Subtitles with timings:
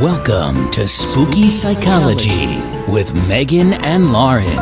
[0.00, 4.58] Welcome to Spooky Psychology with Megan and Lauren.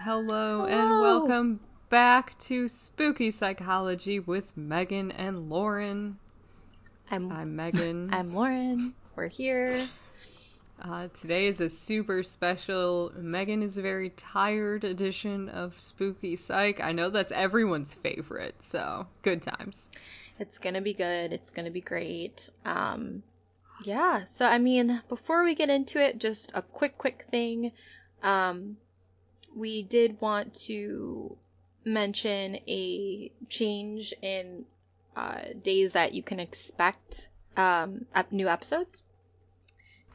[0.00, 6.18] Hello and welcome back to Spooky Psychology with Megan and Lauren.
[7.08, 8.08] I'm I'm Megan.
[8.12, 8.94] I'm Lauren.
[9.14, 9.86] We're here.
[10.80, 16.80] Uh, today is a super special Megan is a very tired edition of Spooky Psych.
[16.80, 19.88] I know that's everyone's favorite, so good times.
[20.40, 21.32] It's gonna be good.
[21.32, 22.50] It's gonna be great.
[22.64, 23.22] Um,
[23.84, 24.24] yeah.
[24.24, 27.72] So I mean, before we get into it, just a quick, quick thing.
[28.22, 28.76] Um,
[29.54, 31.36] we did want to
[31.84, 34.64] mention a change in
[35.16, 39.02] uh, days that you can expect um, ep- new episodes.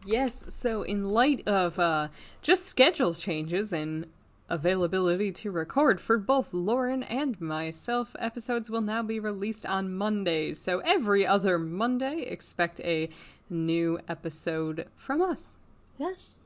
[0.05, 2.07] Yes, so in light of uh,
[2.41, 4.07] just schedule changes and
[4.49, 10.59] availability to record for both Lauren and myself, episodes will now be released on Mondays.
[10.59, 13.09] So every other Monday, expect a
[13.49, 15.57] new episode from us.
[15.97, 16.41] Yes.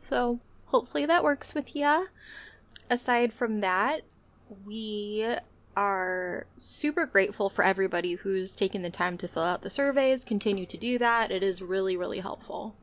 [0.00, 2.04] So hopefully that works with ya.
[2.88, 4.02] Aside from that,
[4.64, 5.36] we
[5.76, 10.24] are super grateful for everybody who's taken the time to fill out the surveys.
[10.24, 11.30] Continue to do that.
[11.30, 12.74] It is really, really helpful.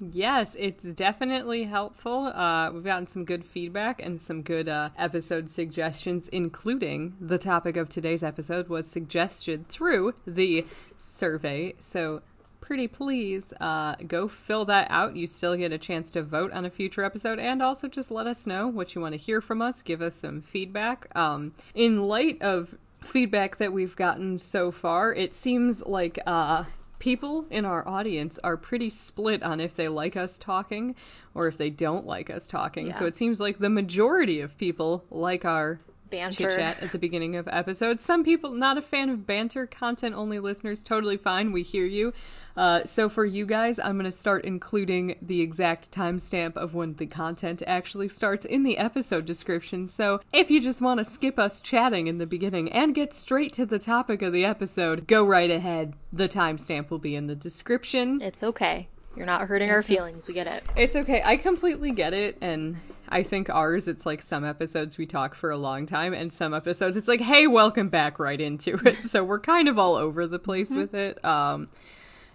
[0.00, 2.26] Yes, it's definitely helpful.
[2.26, 7.76] Uh, we've gotten some good feedback and some good uh, episode suggestions, including the topic
[7.76, 10.66] of today's episode was suggested through the
[10.98, 11.74] survey.
[11.78, 12.22] So,
[12.60, 15.16] pretty please uh, go fill that out.
[15.16, 18.26] You still get a chance to vote on a future episode, and also just let
[18.26, 19.80] us know what you want to hear from us.
[19.82, 21.06] Give us some feedback.
[21.16, 26.64] Um, in light of feedback that we've gotten so far, it seems like uh,
[26.98, 30.94] people in our audience are pretty split on if they like us talking
[31.34, 32.92] or if they don't like us talking.
[32.92, 35.80] So it seems like the majority of people like our
[36.16, 36.36] Banter.
[36.36, 38.04] chit chat at the beginning of episodes.
[38.04, 41.52] Some people not a fan of banter, content only listeners, totally fine.
[41.52, 42.12] We hear you.
[42.56, 47.06] Uh, so for you guys, I'm gonna start including the exact timestamp of when the
[47.06, 49.88] content actually starts in the episode description.
[49.88, 53.52] So if you just want to skip us chatting in the beginning and get straight
[53.54, 55.94] to the topic of the episode, go right ahead.
[56.12, 58.22] The timestamp will be in the description.
[58.22, 58.88] It's okay.
[59.16, 60.28] You're not hurting our feelings.
[60.28, 60.62] We get it.
[60.76, 61.22] It's okay.
[61.24, 62.36] I completely get it.
[62.42, 62.76] And
[63.08, 66.52] I think ours, it's like some episodes we talk for a long time, and some
[66.52, 69.04] episodes it's like, hey, welcome back right into it.
[69.04, 71.24] so we're kind of all over the place with it.
[71.24, 71.68] Um,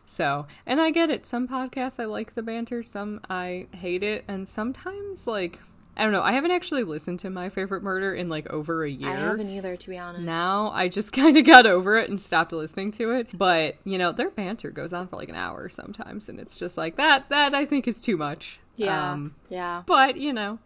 [0.05, 1.25] so, and I get it.
[1.25, 4.25] Some podcasts I like the banter, some I hate it.
[4.27, 5.59] And sometimes, like,
[6.01, 6.23] I don't know.
[6.23, 9.09] I haven't actually listened to My Favorite Murder in like over a year.
[9.09, 10.23] I haven't either, to be honest.
[10.23, 13.27] Now I just kind of got over it and stopped listening to it.
[13.37, 16.75] But you know, their banter goes on for like an hour sometimes, and it's just
[16.75, 17.29] like that.
[17.29, 18.59] That I think is too much.
[18.77, 19.11] Yeah.
[19.11, 19.83] Um, yeah.
[19.85, 20.57] but you know,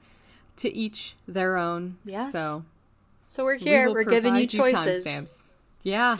[0.58, 1.98] to each their own.
[2.06, 2.30] Yeah.
[2.32, 2.64] So
[3.26, 3.88] So we're here.
[3.88, 5.04] will We're giving you choices.
[5.04, 5.44] timestamps.
[5.84, 6.18] Yeah,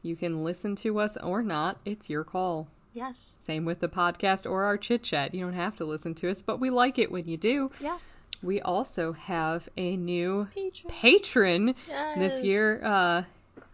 [0.00, 1.78] you can listen to us or not.
[1.84, 2.68] It's your call.
[2.92, 3.34] yes.
[3.36, 5.34] Same with the podcast or our chit chat.
[5.34, 7.70] You don't have to listen to us, but we like it when you do.
[7.80, 7.98] Yeah.
[8.44, 10.90] We also have a new Patron.
[10.90, 11.74] patron
[12.16, 12.84] this year.
[12.84, 13.22] Uh,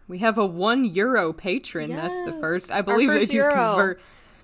[0.07, 1.91] we have a one euro patron.
[1.95, 2.71] That's the first.
[2.71, 3.53] I believe first they do euro.
[3.53, 4.01] convert.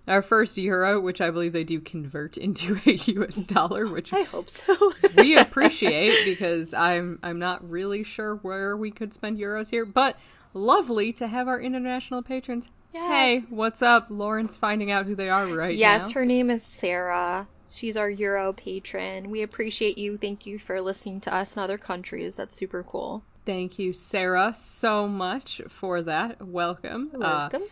[0.08, 4.24] Our first euro, which I believe they do convert into a US dollar, which I
[4.24, 4.94] hope so.
[5.18, 10.18] we appreciate because I'm I'm not really sure where we could spend euros here, but
[10.54, 12.70] lovely to have our international patrons.
[12.94, 13.10] Yes.
[13.10, 14.08] Hey, what's up?
[14.10, 16.14] Lauren's finding out who they are right Yes, now.
[16.22, 17.48] her name is Sarah.
[17.70, 19.30] She's our Euro patron.
[19.30, 20.18] We appreciate you.
[20.18, 22.38] Thank you for listening to us in other countries.
[22.38, 23.24] That's super cool.
[23.46, 26.46] Thank you, Sarah, so much for that.
[26.46, 27.12] Welcome.
[27.16, 27.64] Uh, Welcome.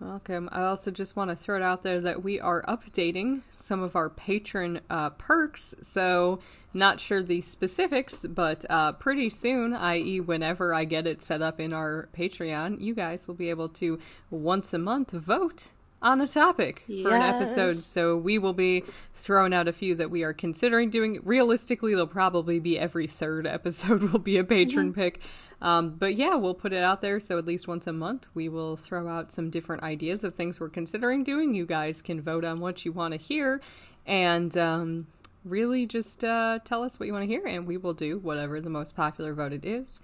[0.00, 0.48] Welcome.
[0.50, 3.94] I also just want to throw it out there that we are updating some of
[3.96, 5.74] our patron uh, perks.
[5.82, 6.40] So,
[6.74, 11.60] not sure the specifics, but uh, pretty soon, i.e., whenever I get it set up
[11.60, 13.98] in our Patreon, you guys will be able to
[14.30, 15.70] once a month vote
[16.04, 17.76] on a topic for an episode.
[17.78, 18.84] So, we will be
[19.14, 21.18] throwing out a few that we are considering doing.
[21.24, 25.20] Realistically, they'll probably be every third episode will be a patron pick.
[25.62, 27.18] Um, but yeah, we'll put it out there.
[27.18, 30.60] So at least once a month, we will throw out some different ideas of things
[30.60, 31.54] we're considering doing.
[31.54, 33.60] You guys can vote on what you want to hear,
[34.06, 35.06] and um,
[35.42, 38.60] really just uh, tell us what you want to hear, and we will do whatever
[38.60, 40.00] the most popular voted is.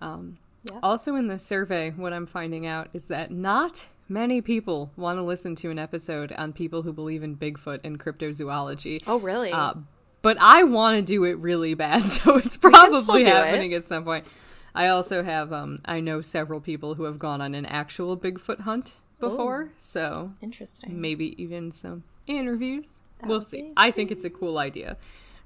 [0.00, 0.80] Um, Yeah.
[0.82, 5.22] Also, in the survey, what I'm finding out is that not many people want to
[5.22, 9.02] listen to an episode on people who believe in Bigfoot and cryptozoology.
[9.06, 9.52] Oh, really?
[9.52, 9.74] Uh,
[10.22, 13.34] but I want to do it really bad, so it's probably do it.
[13.34, 14.26] happening at some point.
[14.74, 18.60] I also have, um, I know several people who have gone on an actual Bigfoot
[18.60, 21.00] hunt before, so Interesting.
[21.00, 23.00] maybe even some interviews.
[23.24, 23.72] we'll would see.
[23.76, 24.96] I think it's a cool idea.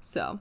[0.01, 0.39] So,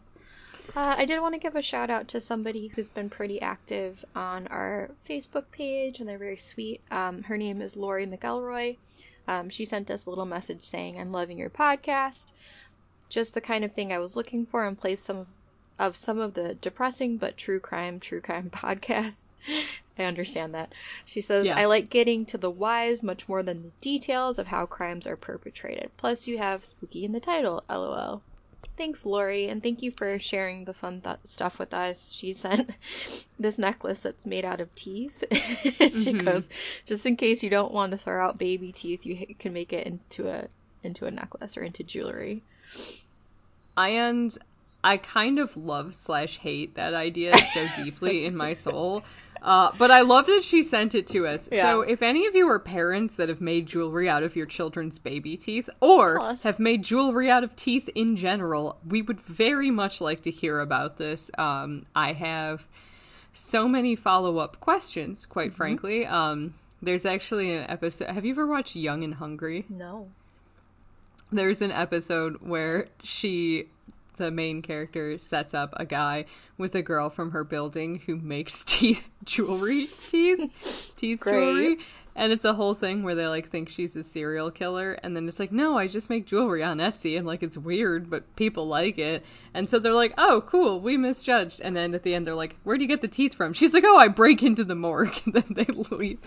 [0.74, 4.04] Uh, I did want to give a shout out to somebody who's been pretty active
[4.16, 6.80] on our Facebook page, and they're very sweet.
[6.90, 8.78] Um, her name is Lori McElroy.
[9.28, 12.32] Um, she sent us a little message saying, I'm loving your podcast.
[13.10, 15.26] Just the kind of thing I was looking for in place some
[15.78, 19.34] of some of the depressing but true crime, true crime podcasts.
[19.98, 20.72] I understand that.
[21.04, 21.58] She says, Yeah.
[21.58, 25.16] I like getting to the whys much more than the details of how crimes are
[25.16, 25.90] perpetrated.
[25.96, 28.22] Plus, you have spooky in the title, lol.
[28.76, 32.12] Thanks, Lori, and thank you for sharing the fun th- stuff with us.
[32.12, 32.70] She sent
[33.38, 35.24] this necklace that's made out of teeth.
[35.32, 36.24] she mm-hmm.
[36.24, 36.48] goes,
[36.84, 39.86] just in case you don't want to throw out baby teeth, you can make it
[39.86, 40.48] into a
[40.82, 42.42] into a necklace or into jewelry.
[43.76, 44.36] and
[44.84, 49.04] I kind of love slash hate that idea so deeply in my soul.
[49.42, 51.48] Uh, but I love that she sent it to us.
[51.50, 54.98] So if any of you are parents that have made jewelry out of your children's
[54.98, 60.00] baby teeth or have made jewelry out of teeth in general, we would very much
[60.00, 61.30] like to hear about this.
[61.36, 62.68] Um, I have
[63.32, 65.56] so many follow up questions, quite Mm-hmm.
[65.56, 66.06] frankly.
[66.06, 68.08] Um, there's actually an episode.
[68.10, 69.64] Have you ever watched Young and Hungry?
[69.68, 70.08] No.
[71.30, 73.66] there's an episode where she
[74.16, 76.24] the main character sets up a guy
[76.58, 81.40] with a girl from her building who makes teeth jewelry teeth teeth Great.
[81.40, 81.78] jewelry
[82.14, 85.28] and it's a whole thing where they like think she's a serial killer and then
[85.28, 88.66] it's like no i just make jewelry on etsy and like it's weird but people
[88.66, 89.24] like it
[89.54, 92.56] and so they're like oh cool we misjudged and then at the end they're like
[92.64, 95.20] where do you get the teeth from she's like oh i break into the morgue
[95.24, 96.18] and then they leave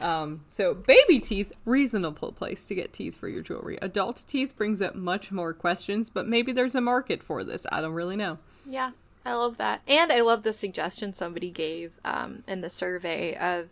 [0.00, 3.78] um, so baby teeth, reasonable place to get teeth for your jewelry.
[3.80, 7.66] Adult teeth brings up much more questions, but maybe there's a market for this.
[7.70, 8.38] I don't really know.
[8.66, 8.90] Yeah,
[9.24, 9.82] I love that.
[9.86, 13.68] And I love the suggestion somebody gave um, in the survey of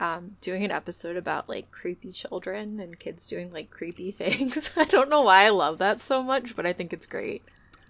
[0.00, 4.70] um, doing an episode about like creepy children and kids doing like creepy things.
[4.76, 7.42] I don't know why I love that so much, but I think it's great.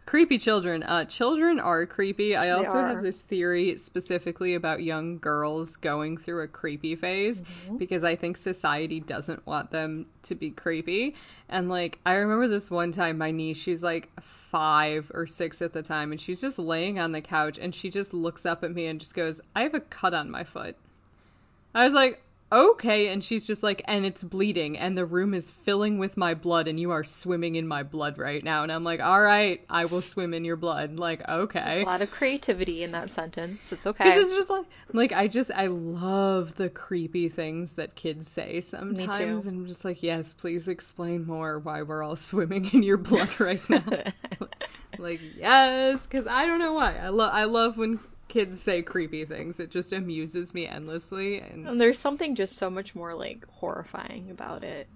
[0.07, 0.85] Creepy children.
[0.85, 2.37] Uh, children are creepy.
[2.37, 2.87] I also are.
[2.87, 7.43] have this theory specifically about young girls going through a creepy phase
[7.77, 11.17] because I think society doesn't want them to be creepy.
[11.49, 15.73] And like, I remember this one time, my niece, she's like five or six at
[15.73, 18.73] the time, and she's just laying on the couch and she just looks up at
[18.73, 20.77] me and just goes, I have a cut on my foot.
[21.77, 23.09] I was like, okay.
[23.09, 26.69] And she's just like, and it's bleeding, and the room is filling with my blood,
[26.69, 28.63] and you are swimming in my blood right now.
[28.63, 30.99] And I'm like, all right, I will swim in your blood.
[30.99, 31.83] Like, okay.
[31.83, 33.73] A lot of creativity in that sentence.
[33.73, 34.05] It's okay.
[34.05, 34.65] This is just like,
[34.95, 39.85] like I just I love the creepy things that kids say sometimes, and I'm just
[39.85, 43.85] like, yes, please explain more why we're all swimming in your blood right now.
[44.99, 46.97] like, yes, because I don't know why.
[46.97, 49.61] I love I love when kids say creepy things.
[49.61, 54.31] It just amuses me endlessly, and and there's something just so much more like horrifying
[54.31, 54.89] about it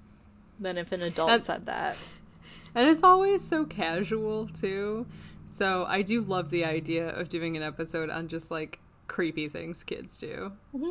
[0.59, 1.97] than if an adult That's- said that.
[2.75, 5.07] and it's always so casual too.
[5.47, 8.79] So I do love the idea of doing an episode on just like
[9.09, 10.53] creepy things kids do.
[10.75, 10.91] Mm-hmm.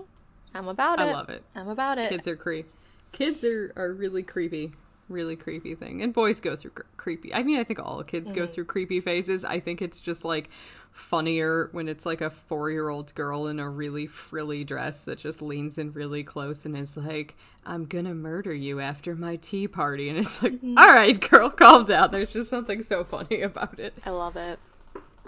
[0.53, 1.03] I'm about it.
[1.03, 1.43] I love it.
[1.55, 2.09] I'm about it.
[2.09, 2.69] kids are creepy.
[3.11, 4.73] kids are, are really creepy
[5.09, 8.31] really creepy thing and boys go through cr- creepy i mean i think all kids
[8.31, 10.49] go through creepy phases i think it's just like
[10.91, 15.77] funnier when it's like a four-year-old girl in a really frilly dress that just leans
[15.77, 17.35] in really close and is like
[17.65, 21.85] i'm gonna murder you after my tea party and it's like "All right girl calm
[21.85, 24.59] down there's just something so funny about it I love it.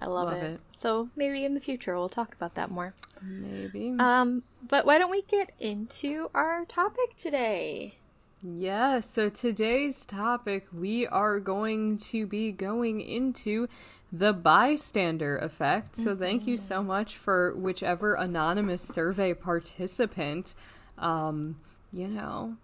[0.03, 0.53] I love, Love it.
[0.53, 0.61] it.
[0.75, 2.95] So maybe in the future we'll talk about that more.
[3.21, 7.99] maybe Um, but why don't we get into our topic today?
[8.43, 13.67] Yeah, so today's topic, we are going to be going into
[14.11, 15.95] the bystander effect.
[15.95, 20.55] So thank you so much for whichever anonymous survey participant,
[20.97, 21.57] um,
[21.93, 22.57] you know,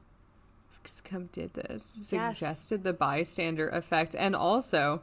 [1.04, 2.38] come did this, Yes.
[2.38, 4.16] suggested the bystander effect.
[4.16, 5.02] And also,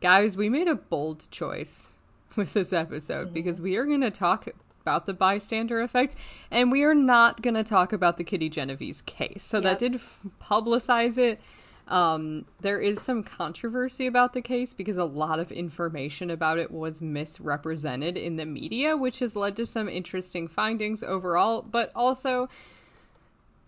[0.00, 1.92] guys, we made a bold choice
[2.36, 4.48] with this episode because we are going to talk
[4.84, 6.14] about the bystander effect
[6.50, 9.42] and we are not going to talk about the Kitty Genovese case.
[9.42, 9.98] So that did
[10.42, 11.40] publicize it.
[11.88, 16.70] Um, there is some controversy about the case because a lot of information about it
[16.70, 22.50] was misrepresented in the media, which has led to some interesting findings overall, but also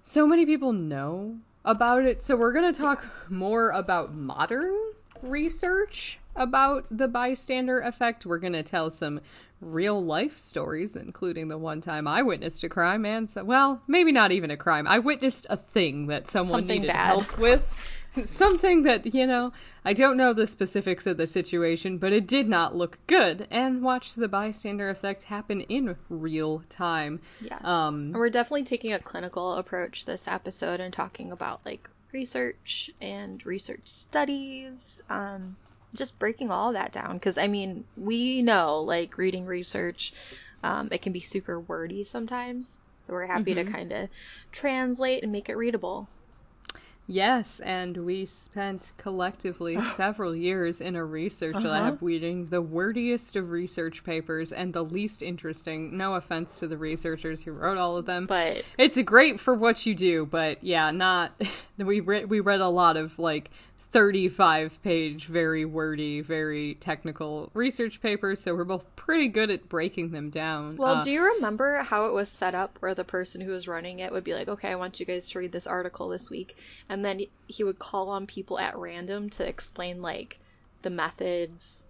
[0.03, 2.23] so many people know about it.
[2.23, 4.93] So we're going to talk more about modern
[5.23, 8.27] research about the bystander effect.
[8.27, 9.21] We're going to tell some
[9.61, 14.13] real life stories, including the one time I witnessed a crime and so, well, maybe
[14.13, 14.87] not even a crime.
[14.87, 17.07] I witnessed a thing that someone Something needed bad.
[17.07, 17.75] help with.
[18.25, 19.53] Something that, you know,
[19.85, 23.47] I don't know the specifics of the situation, but it did not look good.
[23.51, 27.21] And watched the bystander effect happen in real time.
[27.43, 27.63] Yes.
[27.63, 33.45] Um, we're definitely taking a clinical approach this episode and talking about like research and
[33.45, 35.03] research studies.
[35.11, 35.57] Um,
[35.95, 40.13] just breaking all that down because I mean we know like reading research,
[40.63, 42.79] um, it can be super wordy sometimes.
[42.99, 44.09] So we're happy to kind of
[44.53, 46.09] translate and make it readable.
[47.09, 51.69] Yes, and we spent collectively several years in a research Uh-huh.
[51.69, 55.97] lab reading the wordiest of research papers and the least interesting.
[55.97, 58.27] No offense to the researchers who wrote all of them.
[58.27, 61.33] But It's great for what you do, but yeah, not.
[61.79, 68.01] We read we read a lot of like thirty-five page, very wordy, very technical research
[68.03, 70.77] papers, so we're both pretty good at breaking them down.
[70.77, 73.69] well, Uh, do you remember how it was set up where the person who was
[73.69, 76.31] running it would be like, "Okay, I want you guys to read this article this
[76.31, 76.57] week."
[76.89, 80.39] And then he would call on people at random to explain like
[80.83, 81.87] the methods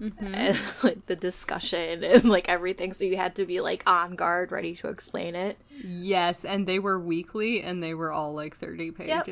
[0.00, 0.32] Mm-hmm.
[0.34, 4.52] and like the discussion and like everything so you had to be like on guard
[4.52, 5.58] ready to explain it.
[5.82, 9.24] yes, and they were weekly, and they were all like thirty Yep.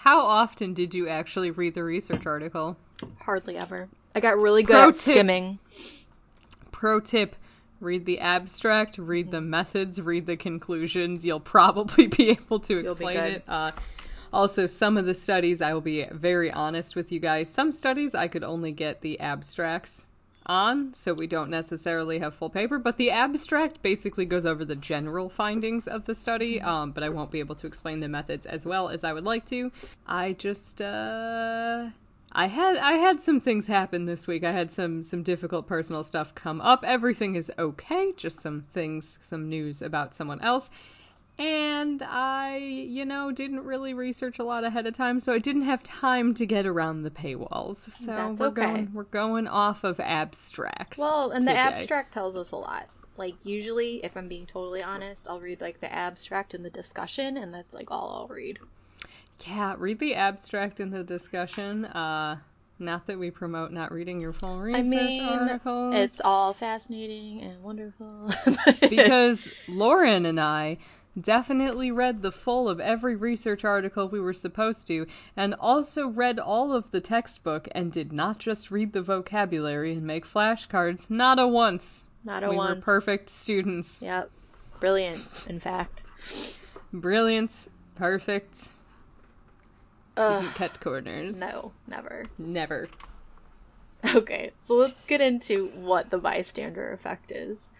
[0.00, 2.78] How often did you actually read the research article?
[3.20, 3.90] Hardly ever.
[4.14, 5.14] I got really good Pro at tip.
[5.14, 5.58] skimming.
[6.72, 7.36] Pro tip
[7.80, 11.26] read the abstract, read the methods, read the conclusions.
[11.26, 13.44] You'll probably be able to explain it.
[13.46, 13.72] Uh,
[14.32, 17.50] also, some of the studies, I will be very honest with you guys.
[17.50, 20.06] Some studies I could only get the abstracts
[20.50, 24.74] on, so we don't necessarily have full paper, but the abstract basically goes over the
[24.74, 28.46] general findings of the study, um, but I won't be able to explain the methods
[28.46, 29.70] as well as I would like to.
[30.06, 31.90] I just, uh.
[32.32, 34.44] I had I had some things happen this week.
[34.44, 36.84] I had some some difficult personal stuff come up.
[36.86, 40.70] Everything is okay, just some things, some news about someone else.
[41.40, 45.62] And I, you know, didn't really research a lot ahead of time, so I didn't
[45.62, 47.76] have time to get around the paywalls.
[47.76, 48.60] So That's we're okay.
[48.60, 50.98] going we're going off of abstracts.
[50.98, 52.88] Well, and the abstract tells us a lot.
[53.16, 57.38] Like usually, if I'm being totally honest, I'll read like the abstract and the discussion,
[57.38, 58.58] and that's like all I'll read.
[59.46, 61.86] Yeah, read the abstract in the discussion.
[61.86, 62.40] Uh
[62.80, 65.94] not that we promote not reading your full research I mean, articles.
[65.94, 68.30] it's all fascinating and wonderful.
[68.80, 70.78] because Lauren and I
[71.18, 76.38] definitely read the full of every research article we were supposed to, and also read
[76.38, 81.08] all of the textbook and did not just read the vocabulary and make flashcards.
[81.10, 82.06] Not a once.
[82.24, 82.76] Not a we once.
[82.76, 84.02] were perfect students.
[84.02, 84.30] Yep,
[84.78, 85.24] brilliant.
[85.48, 86.04] In fact,
[86.92, 87.68] Brilliant.
[87.94, 88.70] Perfect.
[90.16, 91.38] Ugh, Didn't cut corners.
[91.38, 92.24] no, never.
[92.38, 92.88] Never.
[94.14, 97.70] Okay, so let's get into what the bystander effect is.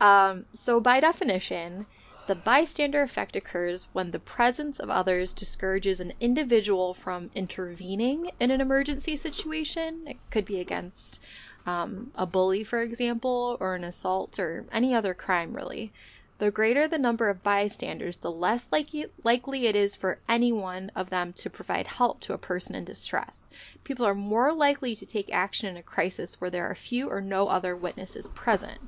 [0.00, 1.86] Um, so, by definition,
[2.28, 8.50] the bystander effect occurs when the presence of others discourages an individual from intervening in
[8.50, 10.02] an emergency situation.
[10.06, 11.20] It could be against
[11.66, 15.90] um, a bully, for example, or an assault, or any other crime, really.
[16.38, 21.10] The greater the number of bystanders, the less likely, it is for any one of
[21.10, 23.50] them to provide help to a person in distress.
[23.82, 27.20] People are more likely to take action in a crisis where there are few or
[27.20, 28.78] no other witnesses present.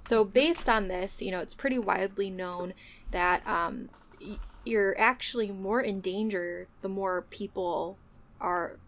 [0.00, 2.74] So, based on this, you know, it's pretty widely known
[3.12, 3.88] that um,
[4.64, 7.98] you're actually more in danger the more people
[8.40, 8.78] are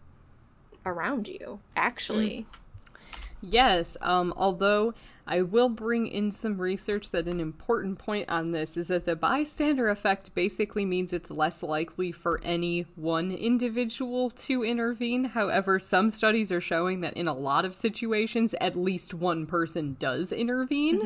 [0.85, 2.45] around you, actually.
[3.41, 4.93] Yes, um, although
[5.29, 9.15] I will bring in some research that an important point on this is that the
[9.15, 15.25] bystander effect basically means it's less likely for any one individual to intervene.
[15.25, 19.97] However, some studies are showing that in a lot of situations, at least one person
[19.99, 20.99] does intervene.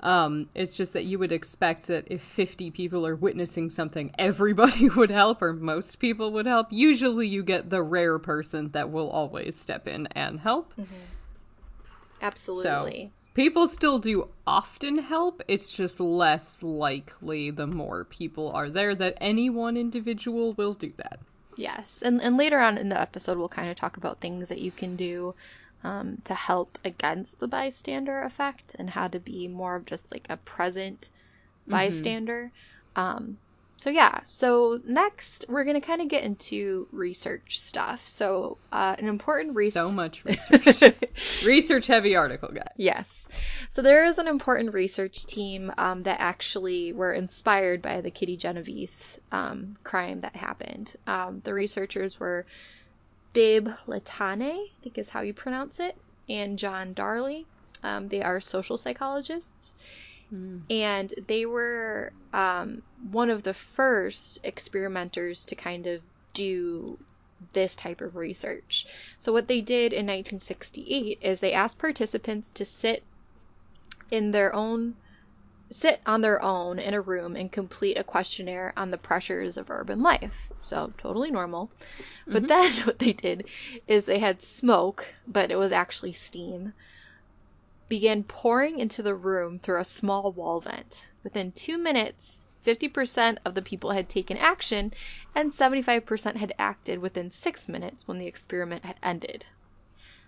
[0.00, 4.88] Um, it's just that you would expect that if 50 people are witnessing something, everybody
[4.96, 6.66] would help, or most people would help.
[6.70, 10.74] Usually, you get the rare person that will always step in and help.
[12.22, 13.12] Absolutely.
[13.40, 15.42] People still do often help.
[15.48, 20.92] It's just less likely the more people are there that any one individual will do
[20.98, 21.20] that.
[21.56, 24.58] Yes, and and later on in the episode, we'll kind of talk about things that
[24.58, 25.34] you can do
[25.82, 30.26] um, to help against the bystander effect and how to be more of just like
[30.28, 31.08] a present
[31.66, 32.52] bystander.
[32.94, 33.38] Um,
[33.80, 38.06] so yeah, so next we're gonna kind of get into research stuff.
[38.06, 39.72] So uh, an important research.
[39.72, 40.92] So much research.
[41.42, 42.74] research heavy article, guys.
[42.76, 43.26] Yes.
[43.70, 48.36] So there is an important research team um, that actually were inspired by the Kitty
[48.36, 50.96] Genovese um, crime that happened.
[51.06, 52.44] Um, the researchers were
[53.32, 55.96] Bibb Latané, I think is how you pronounce it,
[56.28, 57.46] and John Darley.
[57.82, 59.74] Um, they are social psychologists.
[60.70, 66.02] And they were um, one of the first experimenters to kind of
[66.34, 66.98] do
[67.52, 68.86] this type of research.
[69.18, 73.02] So, what they did in 1968 is they asked participants to sit
[74.10, 74.96] in their own
[75.72, 79.70] sit on their own in a room and complete a questionnaire on the pressures of
[79.70, 80.50] urban life.
[80.62, 81.70] So, totally normal.
[82.26, 83.46] But then what they did
[83.86, 86.72] is they had smoke, but it was actually steam,
[87.90, 91.10] began pouring into the room through a small wall vent.
[91.22, 94.94] Within two minutes, 50% of the people had taken action,
[95.34, 99.46] and 75% had acted within six minutes when the experiment had ended.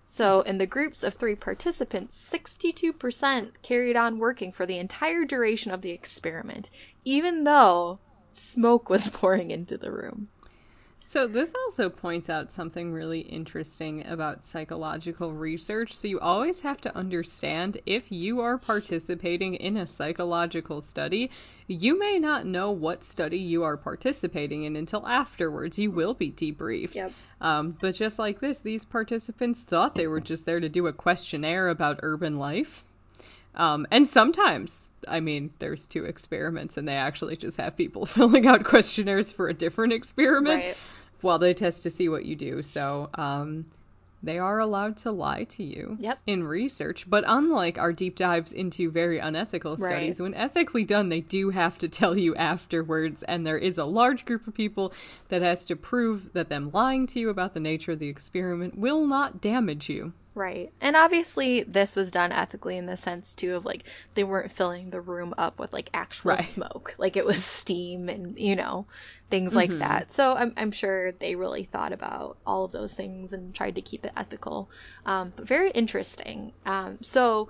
[0.04, 5.70] So, in the groups of three participants, 62% carried on working for the entire duration
[5.70, 6.68] of the experiment,
[7.04, 8.00] even though
[8.32, 10.28] smoke was pouring into the room.
[11.04, 15.94] So, this also points out something really interesting about psychological research.
[15.94, 21.30] So, you always have to understand if you are participating in a psychological study,
[21.66, 25.78] you may not know what study you are participating in until afterwards.
[25.78, 26.94] You will be debriefed.
[26.94, 27.12] Yep.
[27.40, 30.92] Um, but just like this, these participants thought they were just there to do a
[30.92, 32.84] questionnaire about urban life.
[33.54, 38.46] Um, and sometimes, I mean, there's two experiments and they actually just have people filling
[38.46, 40.76] out questionnaires for a different experiment Right.
[41.20, 42.62] while they test to see what you do.
[42.62, 43.66] So, um,
[44.24, 46.20] they are allowed to lie to you Yep.
[46.28, 47.10] in research.
[47.10, 49.88] But unlike our deep dives into very unethical Right.
[49.88, 53.24] studies, when ethically done, they do have to tell you afterwards.
[53.24, 54.92] And there is a large group of people
[55.28, 58.78] that has to prove that them lying to you about the nature of the experiment
[58.78, 60.12] will not damage you.
[60.34, 60.72] Right.
[60.80, 63.84] And obviously, this was done ethically in the sense, too, of like
[64.14, 66.44] they weren't filling the room up with like actual Right.
[66.44, 66.94] smoke.
[66.96, 68.86] Like it was steam and, you know,
[69.30, 70.12] things like that.
[70.12, 73.82] So I'm, I'm sure they really thought about all of those things and tried to
[73.82, 74.70] keep it ethical.
[75.04, 76.52] Um, but very interesting.
[76.64, 77.48] Um, so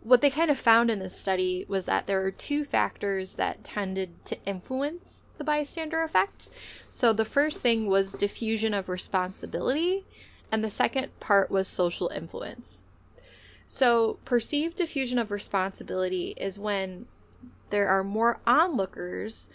[0.00, 3.64] what they kind of found in this study was that there are two factors that
[3.64, 6.50] tended to influence the bystander effect.
[6.90, 10.04] So the first thing was diffusion of responsibility,
[10.50, 12.82] and the second part was social influence.
[13.66, 17.06] So, perceived diffusion of responsibility is when
[17.70, 19.48] there are more onlookers,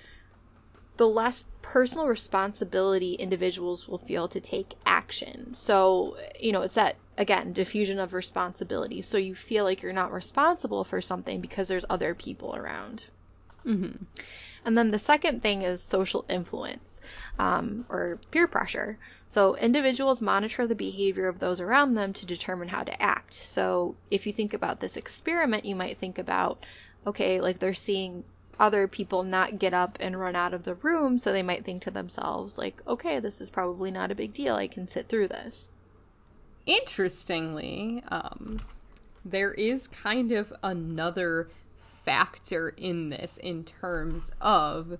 [0.98, 5.54] the less personal responsibility individuals will feel to take action.
[5.54, 9.02] So, you know, it's that, again, diffusion of responsibility.
[9.02, 13.06] So you feel like you're not responsible for something because there's other people around.
[13.66, 14.04] Mm-hmm.
[14.70, 17.02] And then the second thing is social influence
[17.40, 19.00] um, or peer pressure.
[19.26, 23.34] So individuals monitor the behavior of those around them to determine how to act.
[23.34, 26.64] So if you think about this experiment, you might think about,
[27.08, 28.26] okay, like they're seeing
[28.60, 31.82] other people not get up and run out of the room, so they might think
[31.82, 34.54] to themselves, like, okay, this is probably not a big deal.
[34.54, 35.72] I can sit through this.
[36.68, 38.60] Interestingly, um,
[39.26, 41.50] there is kind of another
[42.04, 44.98] factor in this in terms of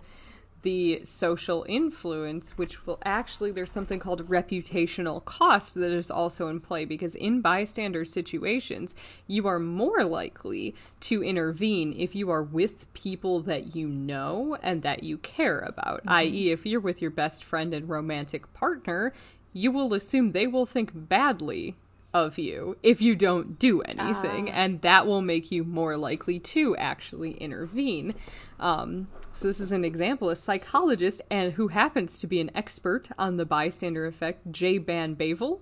[0.62, 6.60] the social influence, which will actually, there's something called reputational cost that is also in
[6.60, 8.94] play because in bystander situations,
[9.28, 14.82] you are more likely to intervene if you are with people that you know and
[14.82, 16.10] that you care about, mm-hmm.
[16.10, 19.14] i.e., if you're with your best friend and romantic partner,
[19.54, 21.76] you will assume they will think badly
[22.14, 26.76] of you if you don't do anything, and that will make you more likely to
[26.78, 28.16] actually intervene.
[28.60, 30.30] Um, so this is an example.
[30.30, 35.16] A psychologist and who happens to be an expert on the bystander effect, Jay Van
[35.16, 35.60] Bavel.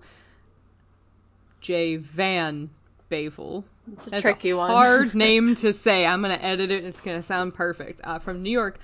[1.60, 2.70] Jay Van
[3.12, 3.64] Bavel.
[3.92, 4.72] It's a That's tricky one.
[4.72, 6.06] Hard name to say.
[6.06, 8.02] I'm going to edit it and it's going to sound perfect.
[8.04, 8.80] Uh, from New York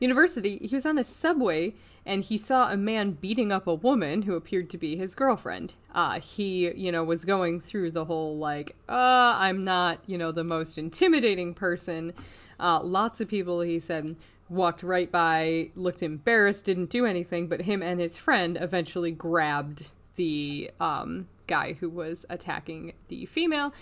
[0.00, 1.74] University, he was on a subway
[2.06, 5.74] and he saw a man beating up a woman who appeared to be his girlfriend.
[5.94, 10.32] Uh, he, you know, was going through the whole like, uh, I'm not, you know,
[10.32, 12.12] the most intimidating person.
[12.60, 14.16] Uh, lots of people, he said,
[14.48, 19.90] walked right by, looked embarrassed, didn't do anything, but him and his friend eventually grabbed
[20.16, 23.72] the um, guy who was attacking the female,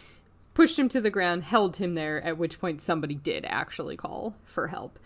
[0.55, 4.37] pushed him to the ground, held him there, at which point somebody did actually call
[4.45, 4.99] for help.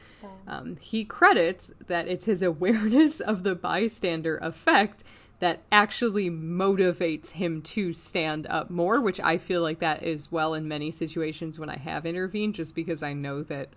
[0.47, 5.05] Um, he credits that it's his awareness of the bystander effect
[5.39, 10.55] that actually motivates him to stand up more, which I feel like that is well
[10.55, 13.69] in many situations when I have intervened, just because I know that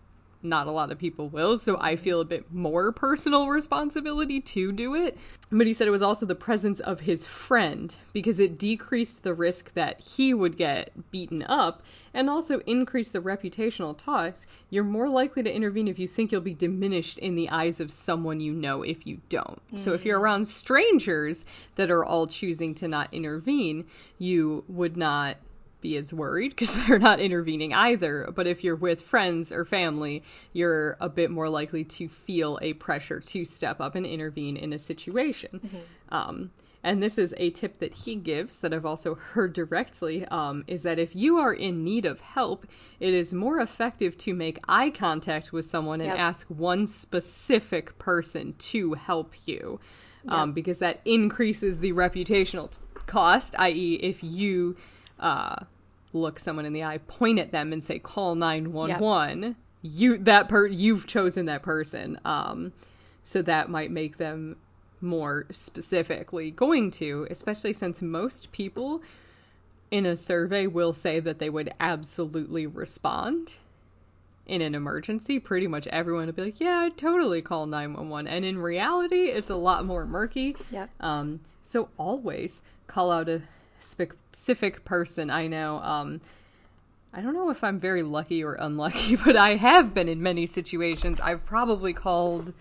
[0.41, 4.71] not a lot of people will, so I feel a bit more personal responsibility to
[4.71, 5.17] do it.
[5.52, 9.34] But he said it was also the presence of his friend because it decreased the
[9.34, 11.82] risk that he would get beaten up
[12.13, 14.45] and also increased the reputational costs.
[14.69, 17.91] You're more likely to intervene if you think you'll be diminished in the eyes of
[17.91, 19.62] someone you know if you don't.
[19.78, 23.86] So if you're around strangers that are all choosing to not intervene,
[24.17, 25.38] you would not
[25.82, 28.30] be as worried because they're not intervening either.
[28.36, 32.74] But if you're with friends or family, you're a bit more likely to feel a
[32.74, 35.62] pressure to step up and intervene in a situation.
[36.10, 40.63] Um, and this is a tip that he gives that I've also heard directly um,
[40.68, 42.65] is that if you are in need of help,
[43.00, 46.20] it is more effective to make eye contact with someone and Yep.
[46.20, 49.80] ask one specific person to help you
[50.28, 52.70] um, because that increases the reputational
[53.06, 54.76] cost, i.e., if you
[55.19, 55.65] uh,
[56.13, 60.67] look someone in the eye, point at them, and say, call 911, you that per
[60.67, 62.19] you've chosen that person.
[62.25, 62.73] Um,
[63.23, 64.58] so that might make them
[65.01, 69.01] more specifically going to, especially since most people
[69.91, 73.55] in a survey will say that they would absolutely respond
[74.45, 75.39] in an emergency.
[75.39, 79.49] Pretty much everyone would be like, "Yeah, I'd totally call 911." And in reality, it's
[79.49, 80.55] a lot more murky.
[80.71, 80.89] Yep.
[80.99, 83.43] Um, so always call out a
[83.80, 85.30] specific person.
[85.30, 85.80] I know.
[85.80, 86.22] Um,
[87.13, 90.46] I don't know if I'm very lucky or unlucky, but I have been in many
[90.46, 91.20] situations.
[91.20, 92.54] I've probably called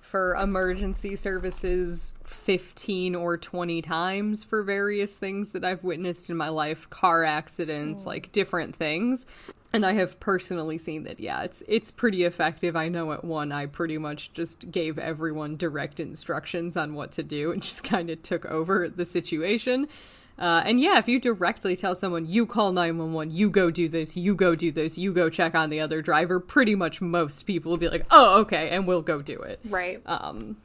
[0.00, 6.50] for emergency services 15 or 20 times for various things that I've witnessed in my
[6.50, 9.26] life, car accidents, like different things.
[9.72, 12.76] And I have personally seen that yeah, it's it's pretty effective.
[12.76, 17.24] I know at one I pretty much just gave everyone direct instructions on what to
[17.24, 19.88] do and just kind of took over the situation.
[20.38, 24.16] Uh, and yeah, if you directly tell someone, you call 911, you go do this,
[24.16, 27.70] you go do this, you go check on the other driver, pretty much most people
[27.70, 29.60] will be like, oh, okay, and we'll go do it.
[29.64, 30.02] Right.
[30.06, 30.56] Um,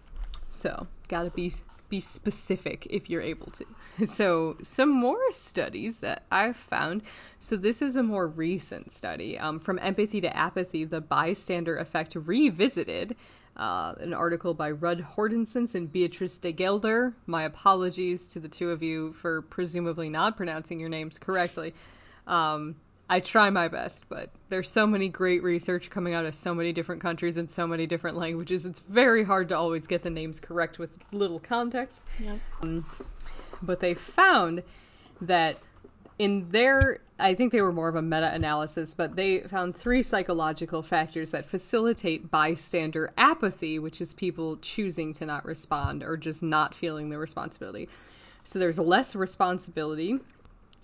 [0.50, 1.54] so gotta be
[1.90, 3.66] be specific if you're able to.
[4.06, 7.02] So some more studies that I've found.
[7.38, 12.16] So this is a more recent study um, from Empathy to Apathy: The Bystander Effect
[12.16, 13.18] Revisited.
[13.60, 17.14] Uh, an article by Ruud Hortensen and Beatrice de Gelder.
[17.26, 21.74] My apologies to the two of you for presumably not pronouncing your names correctly.
[22.26, 22.78] Um,
[23.10, 26.72] I try my best, but there's so many great research coming out of so many
[26.72, 28.66] different countries and so many different languages.
[28.66, 32.06] It's very hard to always get the names correct with little context.
[32.18, 32.40] Yep.
[32.62, 32.86] Um,
[33.62, 34.64] but they found
[35.20, 35.58] that
[36.20, 40.04] in their I think they were more of a meta analysis, but they found three
[40.04, 46.42] psychological factors that facilitate bystander apathy, which is people choosing to not respond or just
[46.42, 47.90] not feeling the responsibility.
[48.46, 50.20] So there's less responsibility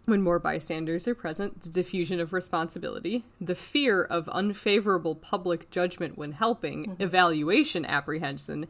[0.05, 6.17] when more bystanders are present, the diffusion of responsibility, the fear of unfavorable public judgment
[6.17, 7.01] when helping, mm-hmm.
[7.01, 8.67] evaluation apprehension,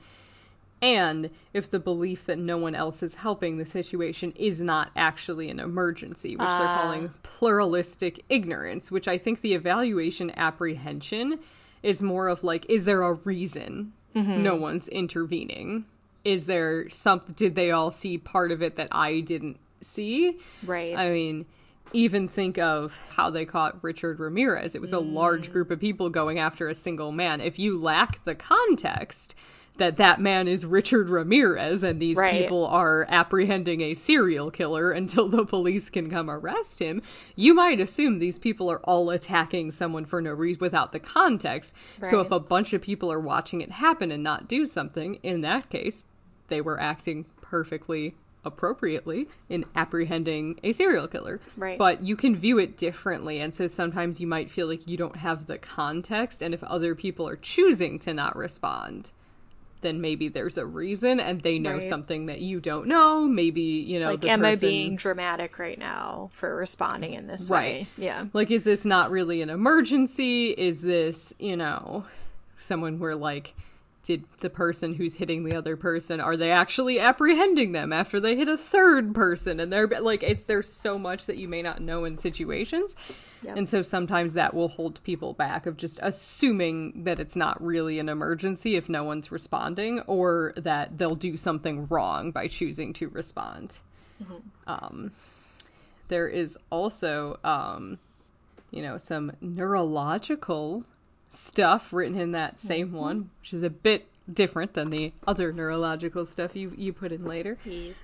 [0.82, 5.50] and if the belief that no one else is helping the situation is not actually
[5.50, 6.82] an emergency, which they're ah.
[6.82, 11.40] calling pluralistic ignorance, which I think the evaluation apprehension
[11.82, 14.44] is more of like, is there a reason mm-hmm.
[14.44, 15.86] no one's intervening?
[16.24, 20.40] Is there something, did they all see part of it that I didn't see?
[20.66, 20.96] Right.
[20.96, 21.46] I mean,
[21.94, 24.76] even think of how they caught Richard Ramirez.
[24.76, 25.54] It was a large mm.
[25.54, 27.40] group of people going after a single man.
[27.40, 29.36] If you lack the context
[29.78, 32.42] that that man is Richard Ramirez and these Right.
[32.42, 37.02] people are apprehending a serial killer until the police can come arrest him,
[37.36, 41.76] you might assume these people are all attacking someone for no reason without the context.
[42.02, 45.42] So if a bunch of people are watching it happen and not do something, in
[45.42, 46.06] that case,
[46.48, 51.42] they were acting perfectly appropriately in apprehending a serial killer.
[51.58, 51.78] Right.
[51.80, 53.40] But you can view it differently.
[53.40, 56.44] And so sometimes you might feel like you don't have the context.
[56.44, 59.12] And if other people are choosing to not respond,
[59.82, 61.84] then maybe there's a reason and they know Right.
[61.84, 63.28] something that you don't know.
[63.28, 64.68] Maybe, you know, like, the am person...
[64.68, 67.82] I being dramatic right now for responding in this Right.
[67.82, 67.88] way?
[67.98, 68.26] Yeah.
[68.34, 70.52] Like, is this not really an emergency?
[70.52, 72.06] Is this, you know,
[72.58, 73.54] someone where, like,
[74.06, 78.36] did the person who's hitting the other person, are they actually apprehending them after they
[78.36, 79.60] hit a third person?
[79.60, 82.96] And they're like, it's there's so much that you may not know in situations.
[83.42, 83.58] Yep.
[83.58, 87.98] And so sometimes that will hold people back of just assuming that it's not really
[87.98, 93.10] an emergency if no one's responding, or that they'll do something wrong by choosing to
[93.10, 93.80] respond.
[94.68, 95.12] Um,
[96.08, 97.98] there is also um,
[98.72, 100.84] you know, some neurological
[101.36, 106.26] stuff written in that same one, which is a bit different than the other neurological
[106.26, 107.58] stuff you you put in later.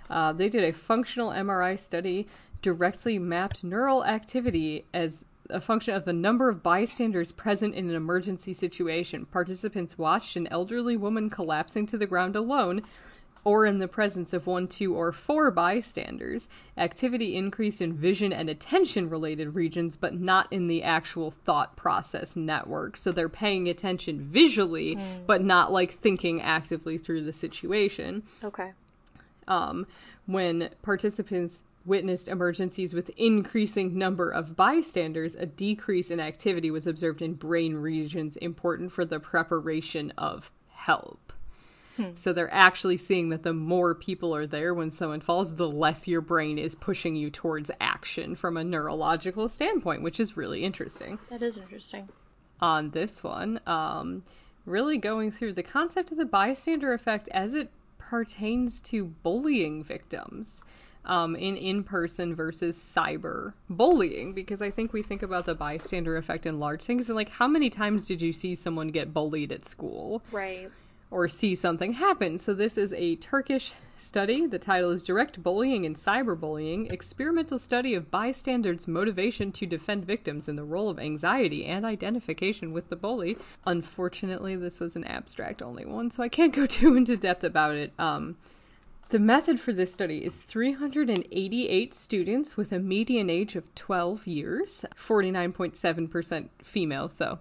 [0.09, 2.27] Uh, they did a functional MRI study,
[2.61, 7.95] directly mapped neural activity as a function of the number of bystanders present in an
[7.95, 9.25] emergency situation.
[9.25, 12.81] Participants watched an elderly woman collapsing to the ground alone,
[13.43, 16.47] or in the presence of one, two, or four bystanders.
[16.77, 22.35] Activity increased in vision and attention related regions, but not in the actual thought process
[22.35, 22.97] network.
[22.97, 28.71] So they're paying attention visually, but not like thinking actively through the situation Okay.
[29.47, 29.87] um,
[30.25, 37.23] when participants witnessed emergencies with increasing number of bystanders, a decrease in activity was observed
[37.23, 41.19] in brain regions important for the preparation of help.
[42.15, 46.07] So they're actually seeing that the more people are there when someone falls, the less
[46.07, 51.19] your brain is pushing you towards action from a neurological standpoint, which is really interesting
[51.29, 52.09] That is interesting.
[52.59, 53.59] on this one.
[53.65, 54.23] Um,
[54.65, 60.63] really going through the concept of the bystander effect as it pertains to bullying victims.
[61.03, 66.15] um, in in person versus cyber bullying because I think we think about the bystander
[66.15, 69.51] effect in large things and like how many times did you see someone get bullied
[69.51, 70.21] at school?
[70.31, 70.69] Right.
[71.11, 72.37] Or see something happen.
[72.37, 74.45] So, this is a Turkish study.
[74.47, 80.49] The title is Direct Bullying and Cyberbullying Experimental Study of Bystanders' Motivation to Defend Victims
[80.49, 83.37] in the Role of Anxiety and Identification with the Bully.
[83.65, 87.75] Unfortunately, this was an abstract only one, so I can't go too into depth about
[87.75, 87.93] it.
[87.99, 88.37] Um,
[89.09, 94.85] the method for this study is 388 students with a median age of 12 years,
[94.95, 97.39] 49.7% female, so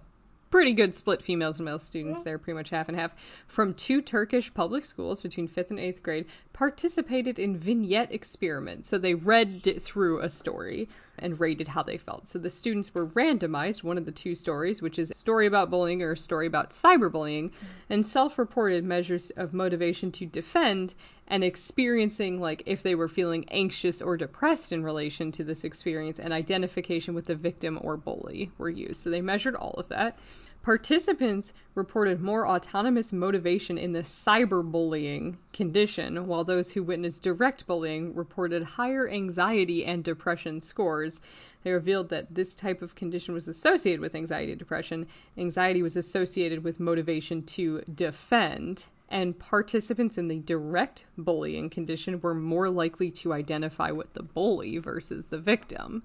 [0.51, 3.15] pretty good split females and male students there, pretty much half and half,
[3.47, 8.87] from two Turkish public schools between 5th and 8th grade, participated in vignette experiments.
[8.89, 12.27] So they read through a story and rated how they felt.
[12.27, 15.69] So the students were randomized, one of the two stories, which is a story about
[15.69, 17.51] bullying or a story about cyberbullying,
[17.89, 20.95] and self reported measures of motivation to defend
[21.27, 26.19] and experiencing like if they were feeling anxious or depressed in relation to this experience
[26.19, 29.01] and identification with the victim or bully were used.
[29.01, 30.17] So they measured all of that.
[30.61, 38.13] Participants reported more autonomous motivation in the cyberbullying condition, while those who witnessed direct bullying
[38.13, 41.19] reported higher anxiety and depression scores.
[41.63, 45.07] They revealed that this type of condition was associated with anxiety and depression.
[45.35, 52.35] Anxiety was associated with motivation to defend, and participants in the direct bullying condition were
[52.35, 56.03] more likely to identify with the bully versus the victim,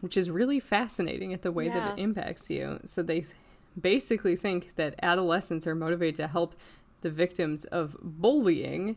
[0.00, 1.74] which is really fascinating at the way Yeah.
[1.78, 2.80] that it impacts you.
[2.84, 3.26] So they
[3.80, 6.54] basically think that adolescents are motivated to help
[7.02, 8.96] the victims of bullying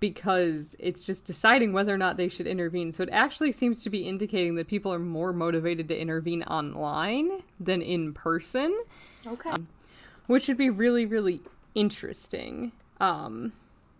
[0.00, 2.92] because it's just deciding whether or not they should intervene.
[2.92, 7.42] So it actually seems to be indicating that people are more motivated to intervene online
[7.58, 8.76] than in person
[9.26, 9.54] Okay.
[10.26, 11.40] which would be really really
[11.74, 13.52] interesting um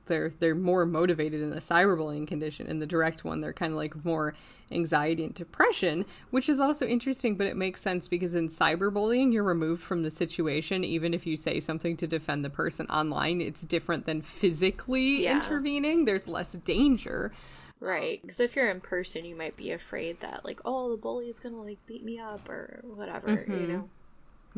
[0.09, 3.77] they're they're more motivated in the cyberbullying condition in the direct one they're kind of
[3.77, 4.35] like more
[4.73, 9.45] anxiety and depression which is also interesting but it makes sense because in cyberbullying you're
[9.45, 13.63] removed from the situation even if you say something to defend the person online it's
[13.63, 15.31] different than physically Yeah.
[15.31, 17.33] intervening there's less danger
[17.81, 18.21] Right.
[18.21, 21.39] Because if you're in person, you might be afraid that, like, oh, the bully is
[21.39, 23.69] going to, like, beat me up or whatever, you Mhm.
[23.69, 23.89] know?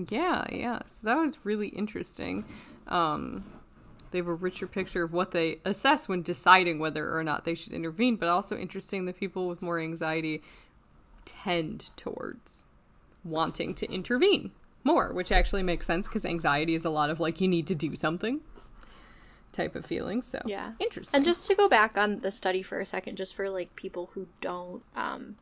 [0.09, 0.81] Yeah, yeah.
[0.89, 2.45] So that was really interesting.
[2.87, 3.45] Um,
[4.11, 7.55] they have a richer picture of what they assess when deciding whether or not they
[7.55, 10.43] should intervene, but also interesting that people with more anxiety
[11.25, 12.67] tend towards
[13.25, 14.51] wanting to intervene
[14.83, 17.75] more, which actually makes sense because anxiety is a lot of like you need to
[17.75, 18.41] do something
[19.53, 20.23] type of feeling.
[20.23, 20.73] So Yeah.
[20.79, 21.19] interesting.
[21.19, 24.11] And just to go back on the study for a second, just for like people
[24.15, 25.37] who don't um,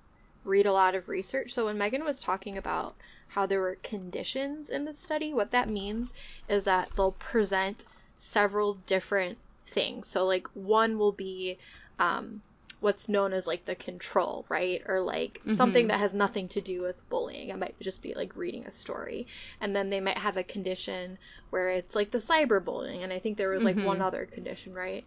[0.44, 1.52] read a lot of research.
[1.52, 2.94] So when Megan was talking about
[3.28, 6.14] how there were conditions in the study, what that means
[6.48, 7.84] is that they'll present
[8.18, 10.08] several different things.
[10.08, 11.56] So like one will be
[11.98, 12.42] um,
[12.80, 14.82] what's known as like the control, right?
[14.86, 17.48] Or like something that has nothing to do with bullying.
[17.48, 19.26] It might just be like reading a story.
[19.60, 21.18] And then they might have a condition
[21.50, 23.02] where it's like the cyberbullying.
[23.02, 25.04] And I think there was like one other condition, right?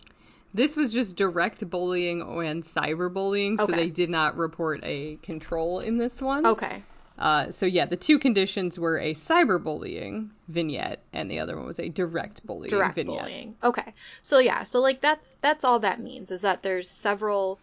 [0.53, 3.75] This was just direct bullying and cyberbullying, so Okay.
[3.75, 6.45] they did not report a control in this one.
[6.45, 6.83] Okay.
[7.21, 11.79] Uh, so yeah, the two conditions were a cyberbullying vignette, and the other one was
[11.79, 13.19] a direct bullying Direct vignette.
[13.19, 13.55] bullying.
[13.63, 13.93] Okay.
[14.23, 17.59] So yeah, so like that's that's all that means is that there's several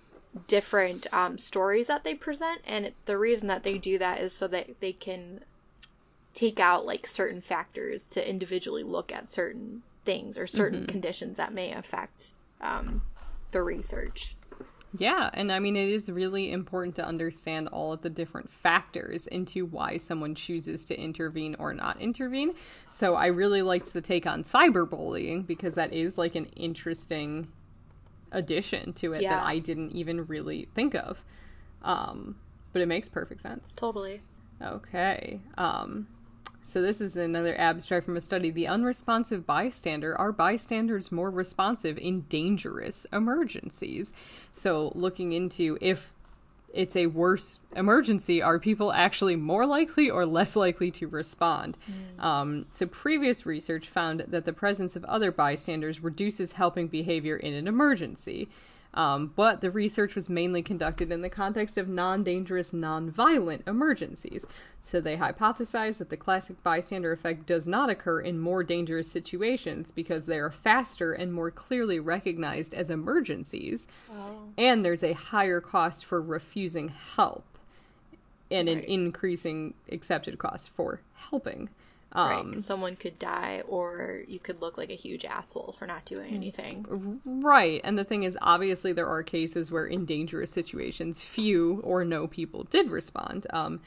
[0.47, 4.33] different um, stories that they present, and it, the reason that they do that is
[4.33, 5.41] so that they can
[6.35, 11.53] take out like certain factors to individually look at certain things or certain conditions that
[11.53, 13.03] may affect um,
[13.51, 14.37] the research.
[14.97, 19.27] Yeah, and I mean, it is really important to understand all of the different factors
[19.27, 22.55] into why someone chooses to intervene or not intervene.
[22.89, 27.49] So I really liked the take on cyberbullying because that is like an interesting
[28.33, 29.37] addition to it Yeah.
[29.37, 31.23] that I didn't even really think of.
[31.83, 32.37] Um,
[32.73, 33.73] but it makes perfect sense.
[33.77, 34.23] Totally.
[34.63, 35.41] Okay.
[35.57, 36.07] Um,
[36.69, 38.51] so this is another abstract from a study.
[38.51, 44.13] The unresponsive bystander are bystanders more responsive in dangerous emergencies.
[44.53, 46.13] So looking into if
[46.75, 51.79] it's a worse emergency, are people actually more likely or less likely to respond?
[52.23, 57.55] Um, so previous research found that the presence of other bystanders reduces helping behavior in
[57.55, 58.49] an emergency.
[58.99, 63.63] Um, but the research was mainly conducted in the context of non dangerous, non violent
[63.65, 64.45] emergencies.
[64.83, 69.93] So they hypothesized that the classic bystander effect does not occur in more dangerous situations
[69.93, 73.87] because they are faster and more clearly recognized as emergencies.
[74.59, 77.45] And there's a higher cost for refusing help
[78.51, 81.69] and an increasing accepted cost for helping.
[82.13, 86.07] Um, right, someone could die, or you could look like a huge asshole for not
[86.07, 87.21] doing anything.
[87.25, 92.05] Right, and the thing is, obviously, there are cases where in dangerous situations, few or
[92.05, 93.47] no people did respond.
[93.51, 93.81] Um,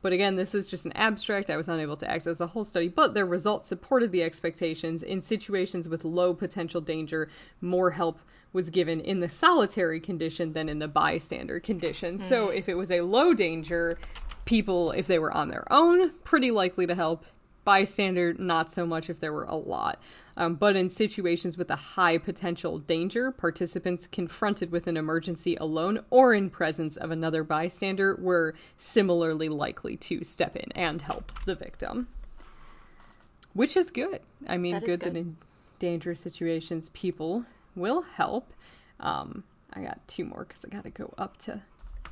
[0.00, 1.50] but again, this is just an abstract.
[1.50, 5.02] I was unable to access the whole study, but their results supported the expectations.
[5.02, 7.28] In situations with low potential danger,
[7.60, 8.20] more help
[8.52, 12.16] was given in the solitary condition than in the bystander condition.
[12.16, 12.20] Mm.
[12.20, 13.98] So if it was a low danger,
[14.44, 17.24] people, if they were on their own, pretty likely to help.
[17.68, 20.00] Bystander, not so much if there were a lot.
[20.38, 26.02] Um, but in situations with a high potential danger, participants confronted with an emergency alone
[26.08, 31.54] or in presence of another bystander were similarly likely to step in and help the
[31.54, 32.08] victim.
[33.52, 34.20] Which is good.
[34.46, 35.36] I mean, that good, good, that in
[35.78, 37.44] dangerous situations, people
[37.76, 38.54] will help.
[38.98, 41.60] Um, I got two more because I got to go up to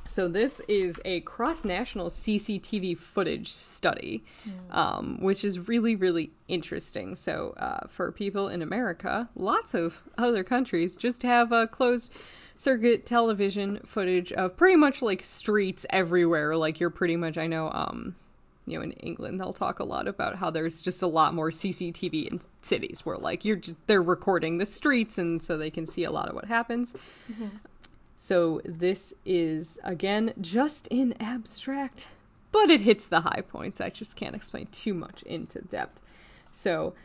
[0.07, 4.75] so this is a cross-national CCTV footage study, mm.
[4.75, 7.15] um, which is really, really interesting.
[7.15, 12.11] So uh, for people in America, lots of other countries just have a closed
[12.55, 16.55] circuit television footage of pretty much like streets everywhere.
[16.55, 18.15] Like you're pretty much, I know, um,
[18.65, 21.49] you know, in England they'll talk a lot about how there's just a lot more
[21.49, 25.85] CCTV in cities where like you're just they're recording the streets and so they can
[25.85, 26.93] see a lot of what happens.
[27.31, 27.47] Mm-hmm.
[28.19, 32.07] So this is, again, just in abstract,
[32.51, 33.79] but it hits the high points.
[33.79, 36.01] I just can't explain too much into depth.
[36.51, 36.95] So,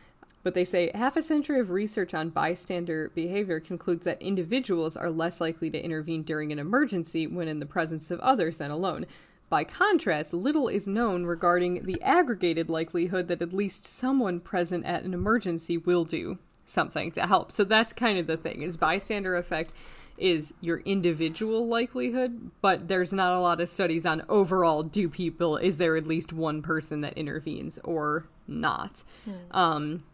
[0.42, 5.10] but they say half a century of research on bystander behavior concludes that individuals are
[5.10, 9.04] less likely to intervene during an emergency when in the presence of others than alone.
[9.50, 15.04] By contrast, little is known regarding the aggregated likelihood that at least someone present at
[15.04, 17.52] an emergency will do something to help.
[17.52, 19.74] So that's kind of the thing is bystander effect
[20.22, 25.56] is your individual likelihood, but there's not a lot of studies on overall do people
[25.56, 29.02] is there at least one person that intervenes or not.
[29.24, 29.32] Hmm.
[29.50, 30.04] Um,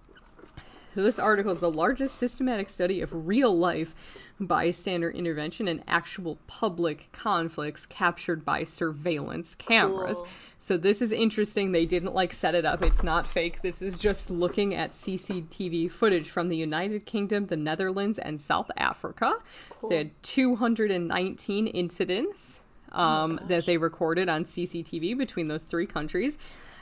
[1.02, 3.94] this article is the largest systematic study of real life
[4.40, 10.18] bystander intervention and actual public conflicts captured by surveillance cameras.
[10.18, 10.28] Cool.
[10.58, 11.72] So this is interesting.
[11.72, 12.84] They didn't like set it up.
[12.84, 13.62] It's not fake.
[13.62, 18.70] This is just looking at CCTV footage from the United Kingdom, the Netherlands, and South
[18.76, 19.34] Africa.
[19.70, 19.90] Cool.
[19.90, 22.60] They had 219 incidents
[22.92, 26.38] um, oh that they recorded on CCTV between those three countries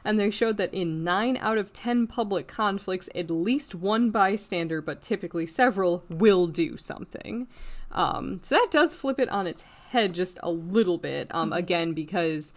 [0.07, 4.81] and they showed that in 9 out of 10 public conflicts, at least one bystander,
[4.81, 7.49] but typically several, will do something.
[7.91, 11.59] Um, so that does flip it on its head just a little bit, um, mm-hmm.
[11.59, 12.53] again, because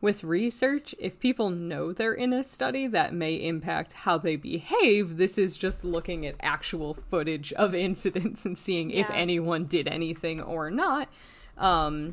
[0.00, 5.18] with research, if people know they're in a study, that may impact how they behave.
[5.18, 9.02] This is just looking at actual footage of incidents and seeing yeah.
[9.02, 11.08] if anyone did anything or not.
[11.56, 12.10] Um,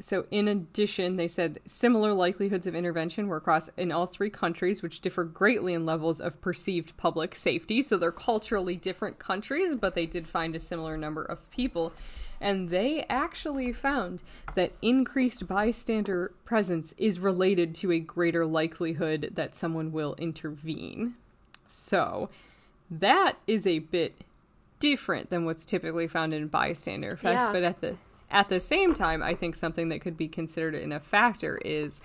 [0.00, 4.82] so in addition they said similar likelihoods of intervention were across in all three countries
[4.82, 7.82] which differ greatly in levels of perceived public safety.
[7.82, 11.92] So they're culturally different countries but they did find a similar number of people.
[12.40, 14.22] And they actually found
[14.54, 21.14] that increased bystander presence is related to a greater likelihood that someone will intervene.
[21.66, 22.30] So
[22.88, 24.22] that is a bit
[24.78, 27.52] different than what's typically found in bystander effects yeah.
[27.52, 27.96] but at the
[28.30, 32.00] at the same time, I think something that could be considered in a factor is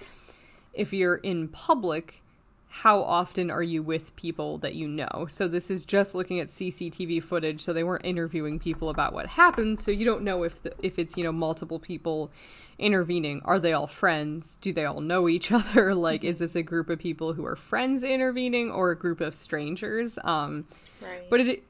[0.74, 2.22] if you're in public,
[2.70, 5.28] how often are you with people that you know?
[5.30, 9.28] So this is just looking at CCTV footage, so they weren't interviewing people about what
[9.28, 12.32] happened, so you don't know if the, if it's, you know, multiple people
[12.80, 13.42] intervening.
[13.46, 14.58] Are they all friends?
[14.58, 15.94] Do they all know each other?
[15.94, 19.36] Like is this a group of people who are friends intervening or a group of
[19.36, 20.18] strangers?
[20.24, 20.66] Um
[21.02, 21.30] right.
[21.30, 21.64] but it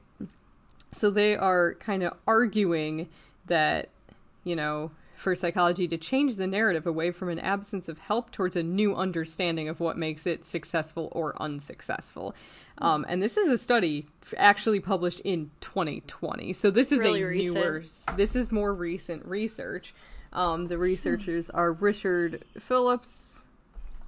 [0.92, 3.08] so they are kind of arguing
[3.46, 3.88] that
[4.44, 8.56] you know, for psychology to change the narrative away from an absence of help towards
[8.56, 12.34] a new understanding of what makes it successful or unsuccessful.
[12.78, 16.52] Um, and this is a study actually published in 2020.
[16.52, 17.54] So this is really a recent.
[17.54, 17.84] newer,
[18.16, 19.94] this is more recent research.
[20.32, 23.44] Um, the researchers are Richard Philpot,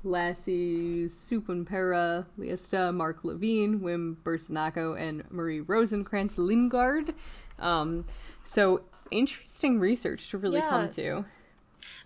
[0.02, 7.14] Lasse Suonperä Liebst, Mark Levine, Wim Bernasco, and Marie Rosenkrantz Lindegaard.
[7.58, 8.04] Um,
[8.42, 10.68] so interesting research to really yeah.
[10.68, 11.24] come to.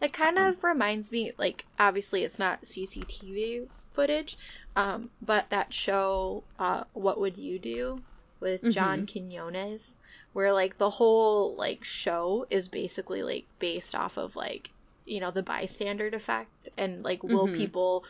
[0.00, 4.36] It kind of reminds me, like, obviously it's not CCTV footage,
[4.76, 8.02] um, but that show, uh, What Would You Do,
[8.40, 8.70] with mm-hmm.
[8.70, 9.92] John Quinones,
[10.32, 14.70] where, like, the whole, like, show is basically, like, based off of, like,
[15.06, 17.56] you know, the bystander effect, and, like, will mm-hmm.
[17.56, 18.04] people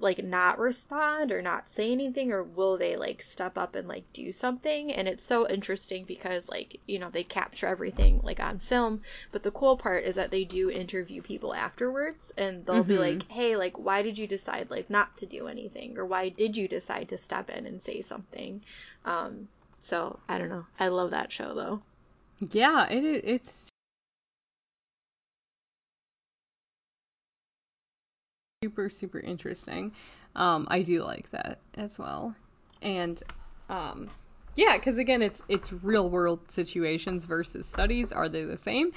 [0.00, 4.04] like not respond or not say anything or will they like step up and like
[4.12, 4.92] do something?
[4.92, 9.42] And it's so interesting because like you know they capture everything like on film but
[9.42, 12.88] the cool part is that they do interview people afterwards and they'll mm-hmm.
[12.88, 15.96] be like hey like why did you decide like not to do anything?
[15.96, 18.62] Or why did you decide to step in and say something?
[19.04, 20.66] Um so i don't know.
[20.80, 21.82] I love that show though.
[22.50, 23.68] Yeah it it's
[28.62, 29.92] super super interesting.
[30.36, 32.34] Um i do like that as well.
[32.80, 33.22] And
[33.68, 34.10] um
[34.54, 38.12] yeah because again it's it's real world situations versus studies.
[38.12, 38.92] Are they the same?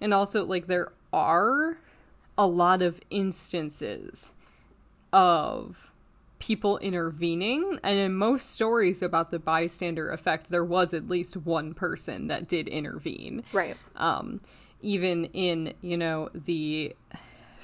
[0.00, 1.78] And also like there are
[2.38, 4.30] a lot of instances
[5.12, 5.92] of
[6.38, 7.78] people intervening.
[7.82, 12.46] And in most stories about the bystander effect there was at least one person that
[12.46, 13.42] did intervene.
[13.52, 13.76] Right.
[13.96, 14.40] Um
[14.82, 16.94] even in you know the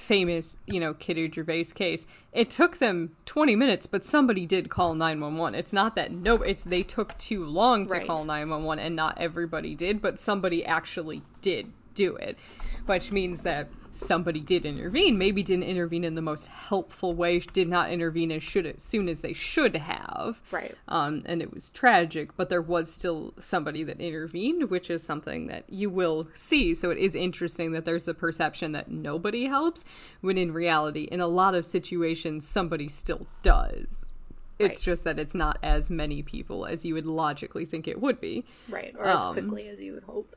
[0.06, 4.94] famous, you know, Kitty Genovese case, it took them 20 minutes, but somebody did call
[4.94, 5.58] 911.
[5.58, 8.06] It's not that no, it's they took too long to right.
[8.06, 12.38] call 911 and not everybody did, but somebody actually did do it,
[12.86, 17.68] which means that somebody did intervene, maybe didn't intervene in the most helpful way, did
[17.68, 20.40] not intervene as should as soon as they should have.
[20.50, 20.74] Right.
[20.88, 25.46] Um, and it was tragic, but there was still somebody that intervened, which is something
[25.48, 26.74] that you will see.
[26.74, 29.84] So it is interesting that there's the perception that nobody helps,
[30.20, 34.12] when in reality, in a lot of situations, somebody still does.
[34.58, 34.92] It's right.
[34.92, 38.44] just that it's not as many people as you would logically think it would be.
[38.68, 38.94] Right.
[38.98, 40.34] Or as um, quickly as you would hope.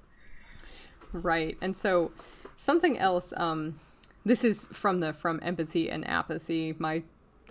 [1.13, 1.57] Right.
[1.61, 2.11] And so
[2.59, 3.79] something else um
[4.25, 7.01] this is from the from empathy and apathy my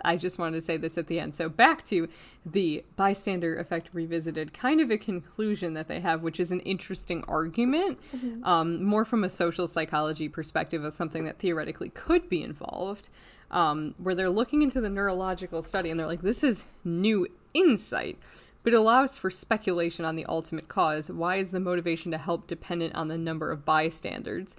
[0.04, 1.34] I just wanted to say this at the end.
[1.34, 2.08] So back to
[2.46, 7.24] the bystander effect revisited, kind of a conclusion that they have, which is an interesting
[7.26, 8.44] argument, mm-hmm.
[8.44, 13.08] um, more from a social psychology perspective of something that theoretically could be involved,
[13.50, 18.18] um, where they're looking into the neurological study and they're like, this is new insight.
[18.64, 21.10] But it allows for speculation on the ultimate cause.
[21.10, 24.56] Why is the motivation to help dependent on the number of bystanders?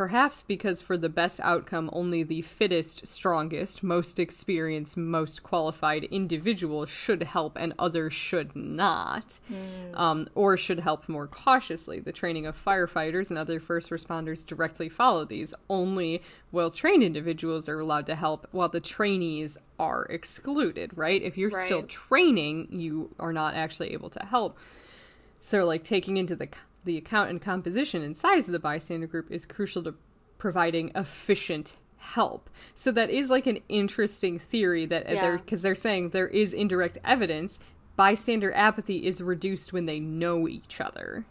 [0.00, 6.86] Perhaps because for the best outcome, only the fittest, strongest, most experienced, most qualified individual
[6.86, 9.94] should help and others should not, mm.
[9.94, 12.00] um, or should help more cautiously.
[12.00, 15.52] The training of firefighters and other first responders directly follow these.
[15.68, 21.20] Only well trained individuals are allowed to help, while the trainees are excluded, right?
[21.20, 21.66] If you're right.
[21.66, 24.56] still training, you are not actually able to help.
[25.40, 26.48] So they're like taking into the
[26.84, 29.94] the account and composition and size of the bystander group is crucial to
[30.38, 32.48] providing efficient help.
[32.74, 35.20] So that is like an interesting theory that yeah.
[35.20, 37.60] they're because they're saying there is indirect evidence
[38.00, 41.26] bystander apathy is reduced when they know each other.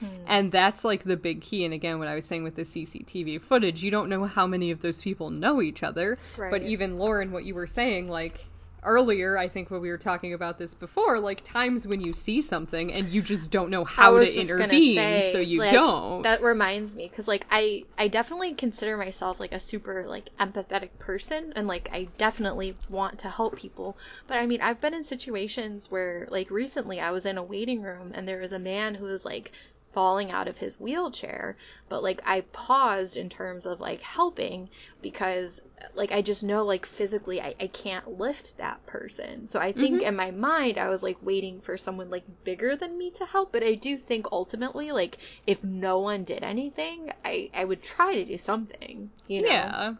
[0.00, 0.06] Hmm.
[0.26, 1.64] And that's like the big key.
[1.64, 4.72] And again, what I was saying with the CCTV footage, you don't know how many
[4.72, 6.18] of those people know each other.
[6.36, 6.50] Right.
[6.50, 8.46] But even Lauren, what you were saying, like
[8.82, 12.40] earlier, I think when we were talking about this before, like times when you see
[12.40, 16.22] something and you just don't know how to intervene, say, so you like, don't.
[16.22, 20.90] That reminds me because like I I definitely consider myself like a super like empathetic
[20.98, 23.96] person and like I definitely want to help people.
[24.26, 27.82] But I mean, I've been in situations where like recently I was in a waiting
[27.82, 29.52] room and there was a man who was like
[29.92, 31.56] falling out of his wheelchair
[31.88, 34.68] but like i paused in terms of like helping
[35.02, 35.62] because
[35.94, 39.48] like i just know like physically i, I can't lift that person.
[39.48, 40.06] So i think mm-hmm.
[40.06, 43.52] in my mind i was like waiting for someone like bigger than me to help
[43.52, 48.14] but i do think ultimately like if no one did anything i i would try
[48.14, 49.48] to do something you know?
[49.48, 49.94] Yeah.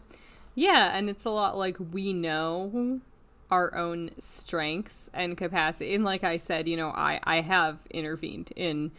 [0.53, 3.01] Yeah and it's a lot like we know
[3.49, 8.51] our own strengths and capacity and like i said you know i i have intervened
[8.55, 8.91] in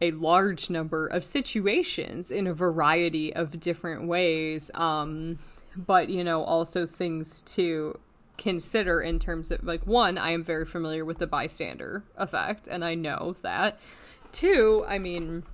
[0.00, 4.70] a large number of situations in a variety of different ways.
[4.74, 5.38] Um,
[5.76, 7.98] but, you know, also things to
[8.38, 12.84] consider in terms of like, one, I am very familiar with the bystander effect, and
[12.84, 13.78] I know that.
[14.32, 15.44] Two, I mean,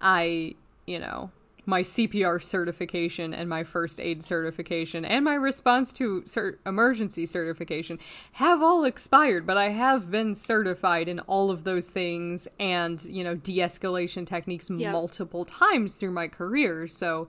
[0.00, 0.54] I,
[0.86, 1.30] you know,
[1.68, 7.98] my CPR certification and my first aid certification and my response to cert- emergency certification
[8.32, 13.22] have all expired, but I have been certified in all of those things and, you
[13.22, 14.92] know, de escalation techniques yep.
[14.92, 16.86] multiple times through my career.
[16.86, 17.28] So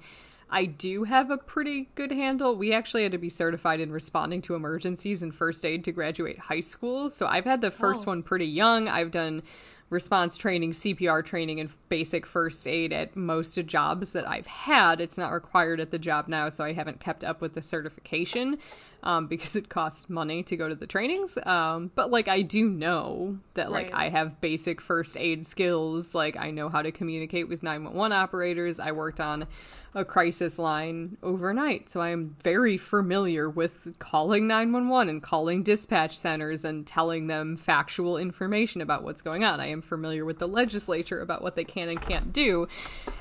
[0.49, 2.55] I do have a pretty good handle.
[2.55, 6.39] We actually had to be certified in responding to emergencies and first aid to graduate
[6.39, 7.09] high school.
[7.09, 8.11] So I've had the first oh.
[8.11, 8.87] one pretty young.
[8.87, 9.43] I've done
[9.89, 15.01] response training, CPR training, and basic first aid at most jobs that I've had.
[15.01, 18.57] It's not required at the job now, so I haven't kept up with the certification.
[19.03, 21.37] Um, because it costs money to go to the trainings.
[21.45, 24.07] Um, but like I do know that like Right.
[24.07, 26.13] I have basic first aid skills.
[26.13, 28.79] Like I know how to communicate with 911 operators.
[28.79, 29.47] I worked on
[29.95, 36.15] a crisis line overnight, so I am very familiar with calling 911 and calling dispatch
[36.15, 39.59] centers and telling them factual information about what's going on.
[39.59, 42.67] I am familiar with the legislature about what they can and can't do.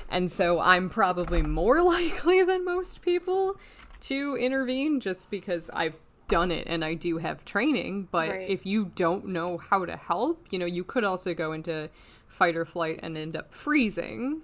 [0.09, 3.57] And so I'm probably more likely than most people
[4.01, 5.95] to intervene just because I've
[6.27, 8.07] done it and I do have training.
[8.11, 8.49] But Right.
[8.49, 11.89] if you don't know how to help, you know, you could also go into
[12.27, 14.43] fight or flight and end up freezing,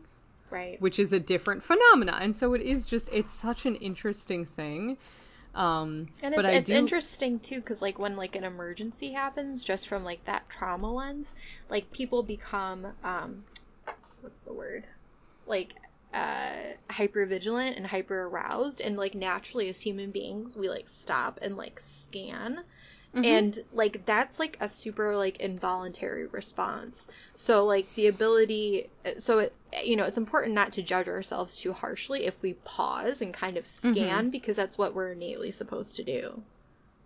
[0.49, 0.81] Right.
[0.81, 2.17] which is a different phenomena.
[2.19, 4.97] And so it is just, it's such an interesting thing.
[5.53, 9.87] Um, And it's, it's do, interesting too, because like when like an emergency happens, just
[9.87, 11.33] from like that trauma lens,
[11.69, 13.45] like people become um,
[14.21, 14.85] what's the word?
[15.47, 15.75] Like
[16.15, 21.39] uh hyper vigilant and hyper aroused, and like naturally as human beings, we like stop
[21.41, 22.61] and like scan.
[23.13, 23.25] Mm-hmm.
[23.25, 27.07] And like that's like a super like involuntary response.
[27.35, 29.53] So like the ability uh, so it
[29.83, 33.57] you know, it's important not to judge ourselves too harshly if we pause and kind
[33.57, 33.93] of mm-hmm.
[33.93, 36.43] scan because that's what we're innately supposed to do.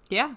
[0.09, 0.35] Yeah.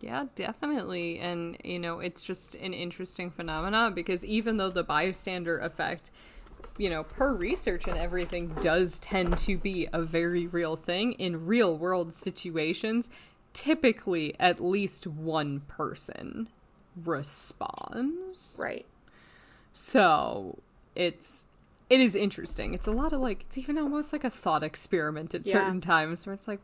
[0.00, 1.18] Yeah, definitely.
[1.18, 6.10] And, you know, it's just an interesting phenomenon because even though the bystander effect,
[6.78, 11.46] you know, per research and everything does tend to be a very real thing in
[11.46, 13.10] real world situations,
[13.52, 16.48] typically at least one person
[17.04, 18.56] responds.
[18.58, 18.86] Right.
[19.72, 20.58] So
[20.94, 21.44] it's
[21.90, 22.74] it is interesting.
[22.74, 25.52] It's a lot of like it's even almost like a thought experiment at Yeah.
[25.54, 26.60] certain times where it's like,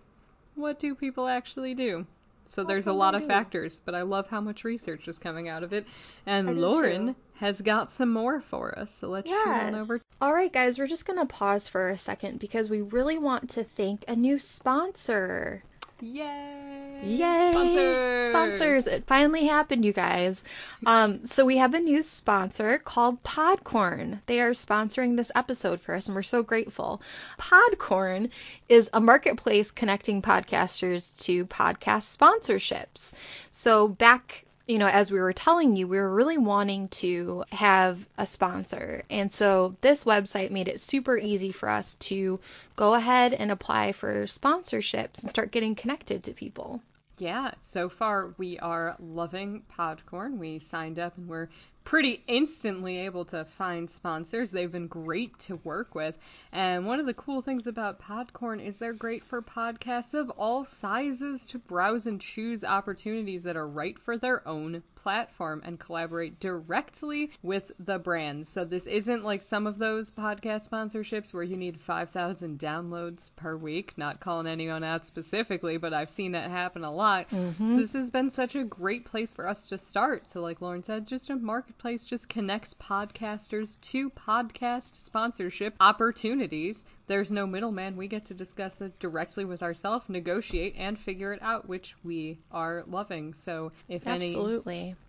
[0.55, 2.07] what do people actually do?
[2.45, 5.49] So oh, there's a lot of factors, but I love how much research is coming
[5.49, 5.87] out of it.
[6.27, 7.17] And Lauren too.
[7.35, 8.95] has got some more for us.
[8.95, 10.01] So let's on over.
[10.21, 13.51] All right, guys, we're just going to pause for a second because we really want
[13.51, 15.65] to thank a new sponsor.
[16.05, 17.01] Yay!
[17.03, 17.51] Yay!
[17.51, 18.31] Sponsors!
[18.31, 18.87] Sponsors!
[18.87, 20.45] It finally happened, you guys.
[20.85, 24.21] Um, so we have a new sponsor called Podcorn.
[24.27, 27.01] They are sponsoring this episode for us, and we're so grateful.
[27.39, 28.29] Podcorn
[28.69, 33.15] is a marketplace connecting podcasters to podcast sponsorships.
[33.51, 38.07] So back you know, as we were telling you, we were really wanting to have
[38.17, 39.03] a sponsor.
[39.11, 42.41] And so this website made it super easy for us to
[42.77, 46.81] go ahead and apply for sponsorships and start getting connected to people.
[47.19, 50.39] Yeah, so far we are loving Podcorn.
[50.39, 51.49] We signed up and we're
[51.85, 54.51] pretty instantly able to find sponsors.
[54.51, 56.19] They've been great to work with.
[56.51, 60.65] And one of the cool things about Podcorn is they're great for podcasts of all
[60.65, 66.41] sizes to browse and choose opportunities that are right for their own platform and collaborate
[66.41, 68.49] directly with the brands.
[68.49, 73.55] So this isn't like some of those podcast sponsorships where you need 5,000 downloads per
[73.55, 73.93] week.
[73.99, 77.29] Not calling anyone out specifically, but I've seen that happen a lot.
[77.29, 77.67] Mm-hmm.
[77.67, 80.27] So this has been such a great place for us to start.
[80.27, 81.37] So like Lauren said, just a
[81.75, 86.87] marketplace just connects podcasters to podcast sponsorship opportunities.
[87.07, 87.97] There's no middleman.
[87.97, 92.39] We get to discuss it directly with ourselves, negotiate, and figure it out, which we
[92.51, 93.35] are loving.
[93.35, 94.35] So if any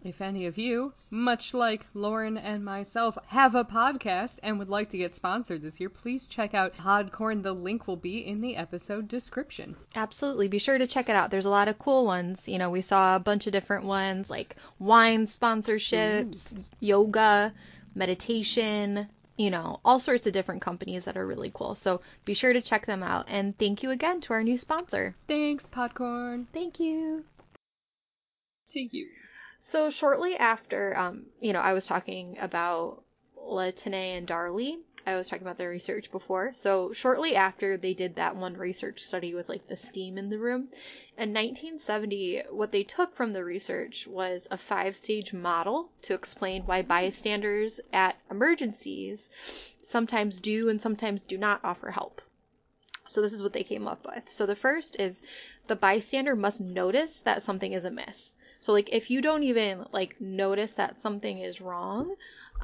[0.04, 4.90] if any of you, much like Lauren and myself, have a podcast and would like
[4.90, 7.44] to get sponsored this year, please check out Podcorn.
[7.44, 9.76] The link will be in the episode description.
[9.96, 10.48] Absolutely.
[10.48, 11.32] Be sure to check it out.
[11.32, 12.50] There's a lot of cool ones.
[12.50, 17.54] You know, we saw a bunch of different ones like wine sponsorships, yoga,
[17.96, 19.08] meditation,
[19.38, 21.76] you know, all sorts of different companies that are really cool.
[21.76, 23.26] So be sure to check them out.
[23.28, 25.16] And thank you again to our new sponsor.
[25.28, 26.46] Thanks, Podcorn.
[26.54, 27.26] Thank you.
[28.72, 29.08] To you.
[29.60, 33.05] So shortly after, um, you know, I was talking about
[33.46, 34.80] Latané and Darley.
[35.08, 36.52] I was talking about their research before.
[36.54, 40.40] So shortly after they did that one research study with like the steam in the
[40.40, 40.70] room,
[41.18, 46.82] in 1970, what they took from the research was a five-stage model to explain why
[46.82, 49.30] bystanders at emergencies
[49.82, 52.22] sometimes do and sometimes do not offer help.
[53.08, 54.32] So this is what they came up with.
[54.32, 55.22] So the first is
[55.68, 58.34] the bystander must notice that something is amiss.
[58.60, 62.16] So like if you don't even like notice that something is wrong,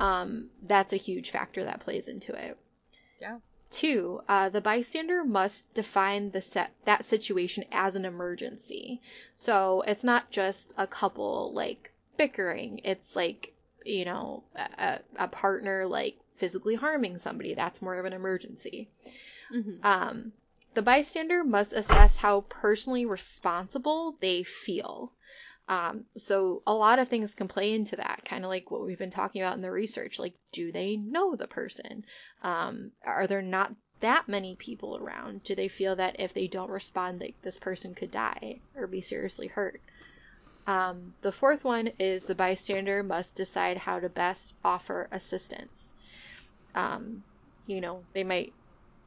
[0.01, 2.57] um, that's a huge factor that plays into it.
[3.21, 3.37] Yeah.
[3.69, 8.99] Two, uh, the bystander must define the set that situation as an emergency.
[9.35, 12.81] So it's not just a couple like bickering.
[12.83, 13.53] It's like
[13.85, 17.53] you know a, a partner like physically harming somebody.
[17.53, 18.89] That's more of an emergency.
[19.83, 20.31] Um,
[20.73, 25.13] the bystander must assess how personally responsible they feel.
[25.67, 28.99] Um, so a lot of things can play into that, kind of like what we've
[28.99, 30.19] been talking about in the research.
[30.19, 32.03] Like, do they know the person?
[32.43, 36.69] Um, are there not that many people around, do they feel that if they don't
[36.69, 39.79] respond, like this person could die or be seriously hurt?
[40.67, 45.93] Um, the fourth one is the bystander must decide how to best offer assistance.
[46.75, 47.23] Um,
[47.65, 48.53] you know, they might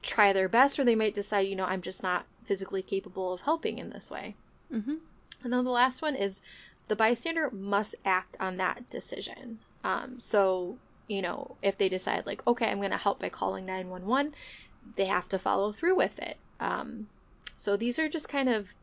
[0.02, 3.42] try their best, or they might decide, you know, I'm just not physically capable of
[3.42, 4.36] helping in this way.
[4.72, 4.94] Mm-hmm.
[5.44, 6.40] And then the last one is
[6.88, 9.60] the bystander must act on that decision.
[9.84, 13.66] Um, so, you know, if they decide, like, okay, I'm going to help by calling
[13.66, 14.34] 911,
[14.96, 16.38] they have to follow through with it.
[16.58, 17.08] Um,
[17.56, 18.74] so these are just kind of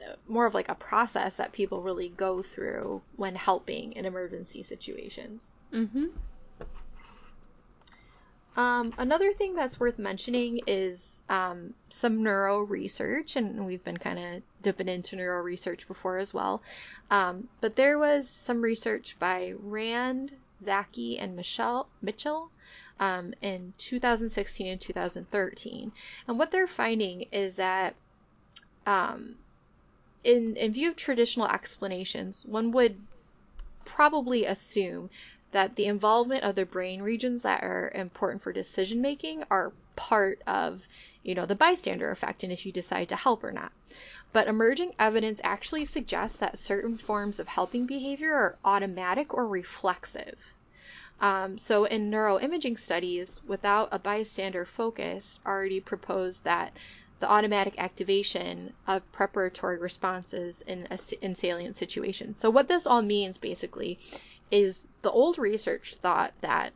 [0.00, 4.62] uh, more of like a process that people really go through when helping in emergency
[4.62, 5.54] situations.
[5.72, 6.06] Mm-hmm.
[8.56, 14.18] Um, another thing that's worth mentioning is um, some neuro research, and we've been kind
[14.18, 16.62] of dipping into neuro research before as well.
[17.10, 22.50] Um, but there was some research by Rand, Zaki, and Michelle Mitchell
[22.98, 25.92] um, in 2016 and 2013,
[26.26, 27.94] and what they're finding is that,
[28.84, 29.36] um,
[30.24, 32.96] in in view of traditional explanations, one would
[33.84, 35.08] probably assume
[35.52, 40.40] that the involvement of the brain regions that are important for decision making are part
[40.46, 40.86] of,
[41.22, 43.72] you know, the bystander effect and if you decide to help or not.
[44.32, 50.54] But emerging evidence actually suggests that certain forms of helping behavior are automatic or reflexive.
[51.20, 56.72] Um, so, in neuroimaging studies, without a bystander focus, already proposed that
[57.18, 62.38] the automatic activation of preparatory responses in, a, in salient situations.
[62.38, 63.98] So, what this all means basically
[64.50, 66.72] is the old research thought that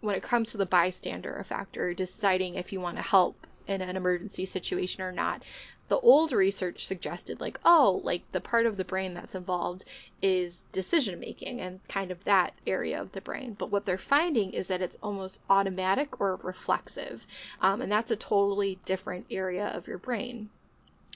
[0.00, 3.80] when it comes to the bystander effect or deciding if you want to help in
[3.80, 5.42] an emergency situation or not,
[5.88, 9.84] the old research suggested like, oh, like the part of the brain that's involved
[10.20, 13.56] is decision making and kind of that area of the brain.
[13.58, 17.26] But what they're finding is that it's almost automatic or reflexive.
[17.60, 20.50] Um, and that's a totally different area of your brain.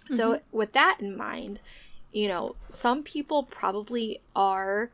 [0.04, 0.16] Mm-hmm.
[0.16, 1.60] So, with that in mind,
[2.12, 4.90] you know, some people probably are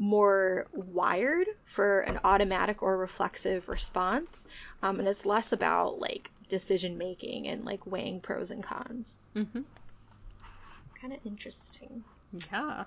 [0.00, 4.48] more wired for an automatic or reflexive response.
[4.82, 9.18] Um, and it's less about like decision making and like weighing pros and cons.
[9.36, 9.60] Mm-hmm.
[10.98, 12.04] Kind of interesting.
[12.50, 12.84] Yeah.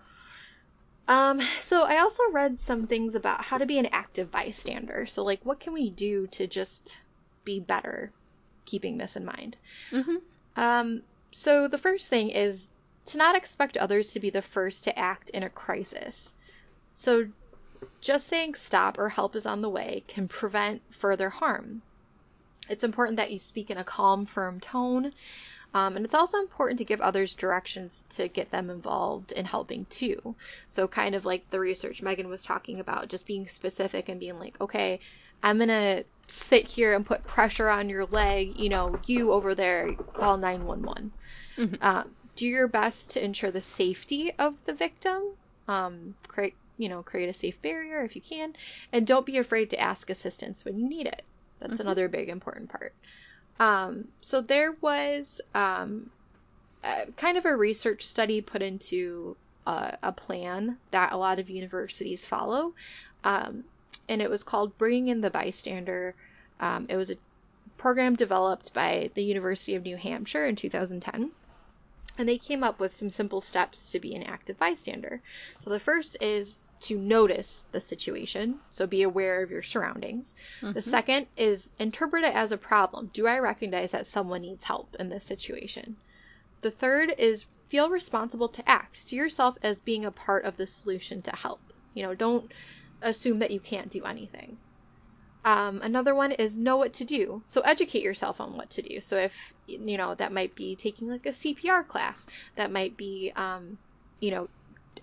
[1.07, 5.05] Um, so I also read some things about how to be an active bystander.
[5.05, 7.01] So like what can we do to just
[7.45, 8.11] be better
[8.65, 9.57] keeping this in mind?
[9.91, 10.15] Mm-hmm.
[10.55, 12.71] Um, so the first thing is
[13.05, 16.33] to not expect others to be the first to act in a crisis.
[16.93, 17.29] So,
[17.99, 21.81] just saying stop or help is on the way can prevent further harm.
[22.69, 25.11] It's important that you speak in a calm, firm tone.
[25.73, 29.85] Um, and it's also important to give others directions to get them involved in helping
[29.85, 30.35] too.
[30.67, 34.39] So, kind of like the research Megan was talking about, just being specific and being
[34.39, 34.99] like, okay,
[35.41, 38.57] I'm going to sit here and put pressure on your leg.
[38.57, 41.11] You know, you over there, call 911.
[41.57, 41.75] Mm-hmm.
[41.81, 42.03] Uh,
[42.35, 45.33] do your best to ensure the safety of the victim.
[45.67, 48.53] Um, create you know, create a safe barrier if you can,
[48.91, 51.23] and don't be afraid to ask assistance when you need it.
[51.59, 51.81] That's mm-hmm.
[51.81, 52.93] another big important part.
[53.59, 56.09] Um, so there was um,
[56.83, 61.49] a, kind of a research study put into a, a, plan that a lot of
[61.49, 62.73] universities follow,
[63.23, 63.65] um,
[64.09, 66.15] and it was called Bringing in the Bystander.
[66.59, 67.17] Um, it was a
[67.77, 71.31] program developed by the University of New Hampshire in 2010
[72.17, 75.21] and they came up with some simple steps to be an active bystander.
[75.63, 80.35] So the first is to notice the situation, so be aware of your surroundings.
[80.61, 80.73] Mm-hmm.
[80.73, 83.09] The second is interpret it as a problem.
[83.13, 85.95] Do I recognize that someone needs help in this situation?
[86.61, 88.99] The third is feel responsible to act.
[88.99, 91.61] See yourself as being a part of the solution to help.
[91.93, 92.51] You know, don't
[93.01, 94.57] assume that you can't do anything.
[95.45, 97.41] Um, another one is know what to do.
[97.45, 99.01] So educate yourself on what to do.
[99.01, 103.31] So if you know that might be taking like a CPR class, that might be
[103.35, 103.77] um,
[104.19, 104.49] you know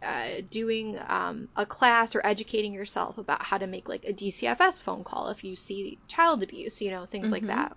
[0.02, 4.82] uh, doing um, a class or educating yourself about how to make like a DCFS
[4.82, 7.32] phone call if you see child abuse, you know things mm-hmm.
[7.34, 7.76] like that.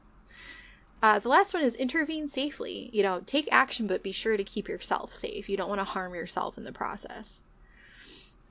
[1.01, 2.89] Uh, the last one is intervene safely.
[2.93, 5.49] You know, take action, but be sure to keep yourself safe.
[5.49, 7.43] You don't want to harm yourself in the process.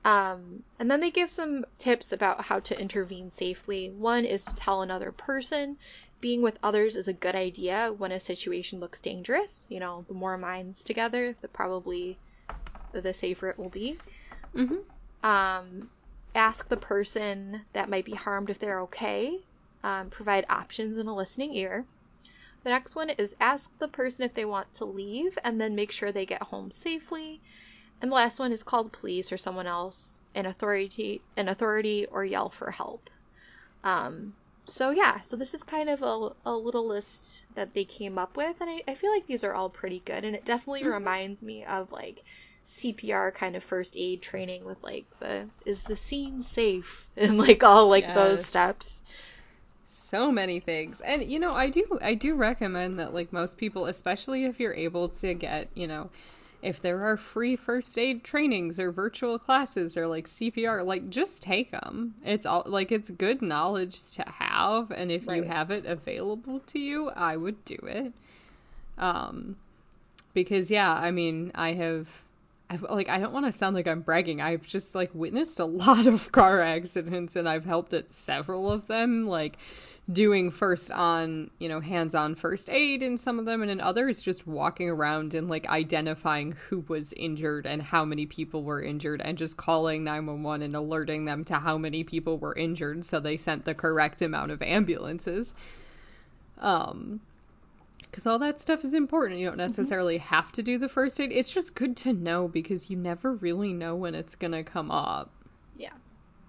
[0.05, 3.89] Um, and then they give some tips about how to intervene safely.
[3.89, 5.77] One is to tell another person.
[6.19, 9.67] Being with others is a good idea when a situation looks dangerous.
[9.69, 12.17] You know, the more minds together, the probably
[12.91, 13.97] the safer it will be.
[14.55, 15.25] Mm-hmm.
[15.25, 15.89] Um,
[16.35, 19.39] ask the person that might be harmed if they're okay.
[19.83, 21.85] Um, provide options and a listening ear.
[22.63, 25.91] The next one is ask the person if they want to leave and then make
[25.91, 27.41] sure they get home safely.
[28.03, 32.05] And the last one is call the police or someone else, an authority, an authority,
[32.11, 33.09] or yell for help.
[33.81, 34.33] Um,
[34.67, 38.35] so yeah, so this is kind of a, a little list that they came up
[38.35, 40.91] with, and I, I feel like these are all pretty good, and it definitely mm-hmm.
[40.91, 42.25] reminds me of like
[42.67, 47.63] CPR kind of first aid training with like the is the scene safe and like
[47.63, 48.15] all like yes.
[48.15, 49.01] those steps.
[49.85, 50.99] So many things.
[50.99, 54.73] And you know, I do I do recommend that like most people, especially if you're
[54.73, 56.09] able to get, you know,
[56.63, 61.43] if there are free first aid trainings or virtual classes or like CPR, like just
[61.43, 62.15] take them.
[62.25, 65.37] It's all like it's good knowledge to have, and if right.
[65.37, 68.13] you have it available to you, I would do it.
[68.97, 69.57] Um,
[70.33, 72.23] because yeah, I mean, I have.
[72.69, 74.41] I've, like I don't want to sound like I'm bragging.
[74.41, 78.87] I've just like witnessed a lot of car accidents and I've helped at several of
[78.87, 79.27] them.
[79.27, 79.57] Like
[80.11, 83.79] doing first on, you know, hands on first aid in some of them, and in
[83.79, 88.81] others, just walking around and like identifying who was injured and how many people were
[88.81, 93.19] injured, and just calling 911 and alerting them to how many people were injured so
[93.19, 95.53] they sent the correct amount of ambulances.
[96.59, 97.21] Um,
[98.13, 99.39] because all that stuff is important.
[99.39, 99.61] You don't mm-hmm.
[99.61, 100.35] necessarily mm-hmm.
[100.35, 101.31] have to do the first aid.
[101.31, 104.91] It's just good to know because you never really know when it's going to come
[104.91, 105.31] up.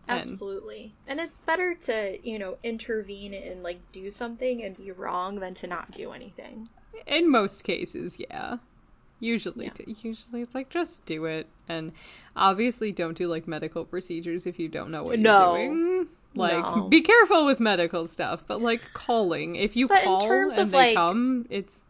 [0.09, 0.95] Absolutely.
[1.07, 5.55] And it's better to, you know, intervene and like do something and be wrong than
[5.55, 6.69] to not do anything.
[7.07, 8.59] In most cases, yeah.
[9.21, 9.95] Usually, yeah.
[10.03, 11.93] usually it's like just do it, and
[12.37, 15.55] obviously don't do like medical procedures if you don't know what no.
[15.55, 16.09] you're doing.
[16.35, 16.89] Like, no.
[16.89, 20.65] be careful with medical stuff, but like calling, if you but call in terms and
[20.65, 21.85] of, they like, come, it's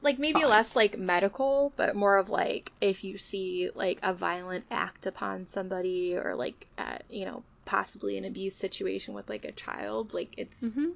[0.00, 0.50] like maybe fine.
[0.50, 5.46] less like medical, but more of like if you see like a violent act upon
[5.46, 10.34] somebody or like at, you know possibly an abuse situation with like a child, like
[10.36, 10.90] it's mm-hmm.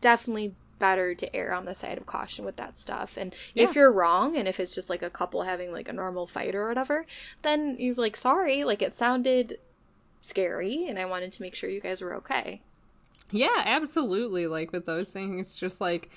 [0.00, 3.16] definitely better to err on the side of caution with that stuff.
[3.16, 3.64] And yeah.
[3.64, 6.54] if you're wrong, and if it's just like a couple having like a normal fight
[6.54, 7.04] or whatever,
[7.42, 9.58] then you're like, sorry, like it sounded
[10.20, 12.62] scary, and I wanted to make sure you guys were okay.
[13.32, 14.46] Yeah, absolutely.
[14.46, 16.10] Like with those things, just like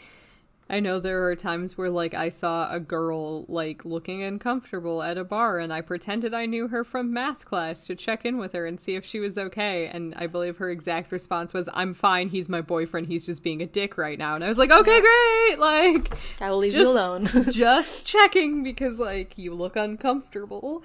[0.70, 5.18] I know there are times where like I saw a girl like looking uncomfortable at
[5.18, 8.53] a bar and I pretended I knew her from math class to check in with
[8.53, 11.93] her and see if she was okay and I believe her exact response was I'm
[11.93, 14.36] fine, he's my boyfriend, he's just being a dick right now.
[14.36, 17.30] And I was like, "Okay, great." Like I will leave just, you alone.
[17.51, 20.84] just checking because like you look uncomfortable.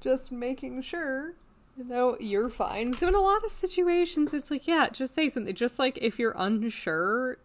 [0.00, 1.34] Just making sure
[1.76, 2.92] you know, you're fine.
[2.92, 5.54] So in a lot of situations, it's like, yeah, just say something.
[5.54, 7.38] Just like if you're unsure,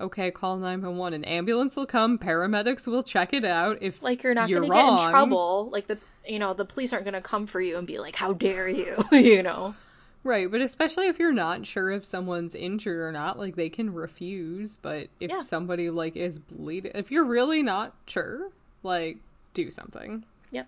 [0.00, 1.14] okay, call 911.
[1.14, 3.78] An ambulance will come, paramedics will check it out.
[3.80, 6.92] If like you're not going to get in trouble, like the you know, the police
[6.92, 9.74] aren't going to come for you and be like, "How dare you?" you know.
[10.22, 13.92] Right, but especially if you're not sure if someone's injured or not, like they can
[13.92, 15.42] refuse, but if yeah.
[15.42, 18.50] somebody like is bleeding, if you're really not sure,
[18.82, 19.18] like
[19.52, 20.24] do something.
[20.50, 20.66] Yep.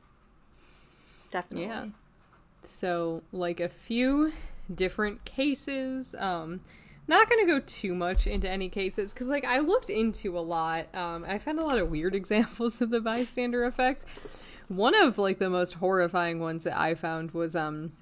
[1.31, 1.69] Definitely.
[1.69, 1.87] Yeah.
[2.65, 4.33] So, like a few
[4.75, 6.61] different cases um
[7.09, 10.93] not gonna go too much into any cases because like i looked into a lot
[10.95, 14.05] um, i found a lot of weird examples of the bystander effect
[14.69, 17.93] one of like the most horrifying ones that i found was um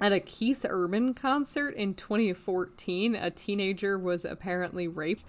[0.00, 5.24] at a keith urban concert in 2014 a teenager was apparently raped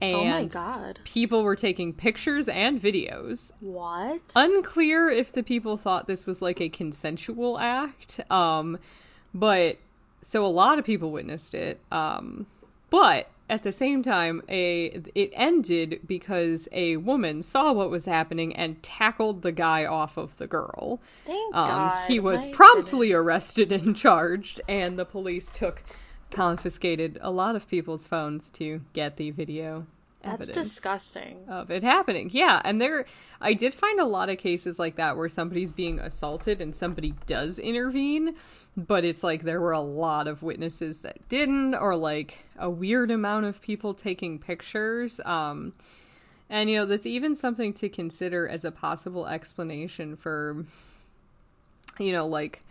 [0.00, 1.00] and oh my god.
[1.04, 3.52] people were taking pictures and videos.
[3.60, 4.20] What?
[4.34, 8.78] Unclear if the people thought this was like a consensual act um
[9.32, 9.78] but
[10.24, 11.80] so a lot of people witnessed it.
[11.92, 12.46] Um,
[12.90, 18.56] but at the same time, a it ended because a woman saw what was happening
[18.56, 21.00] and tackled the guy off of the girl.
[21.26, 22.08] Thank um, God.
[22.08, 23.24] He was My promptly goodness.
[23.24, 25.82] arrested and charged, and the police took
[26.30, 29.86] confiscated a lot of people's phones to get the video
[30.24, 31.44] that's disgusting.
[31.48, 32.30] Of it happening.
[32.32, 32.60] Yeah.
[32.64, 33.04] And there,
[33.40, 37.14] I did find a lot of cases like that where somebody's being assaulted and somebody
[37.26, 38.34] does intervene,
[38.76, 43.10] but it's like there were a lot of witnesses that didn't, or like a weird
[43.10, 45.20] amount of people taking pictures.
[45.24, 45.72] Um,
[46.50, 50.64] and, you know, that's even something to consider as a possible explanation for,
[51.98, 52.62] you know, like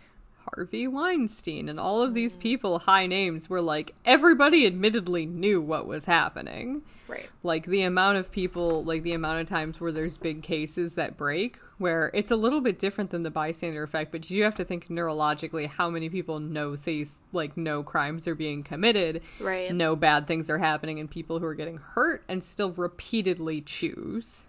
[0.50, 2.40] Harvey Weinstein and all of these mm.
[2.40, 6.82] people, high names, were like, everybody admittedly knew what was happening.
[7.08, 7.28] Right.
[7.42, 11.16] Like the amount of people, like the amount of times where there's big cases that
[11.16, 14.64] break, where it's a little bit different than the bystander effect, but you have to
[14.64, 19.72] think neurologically how many people know these, like, no crimes are being committed, right?
[19.74, 24.46] No bad things are happening, and people who are getting hurt and still repeatedly choose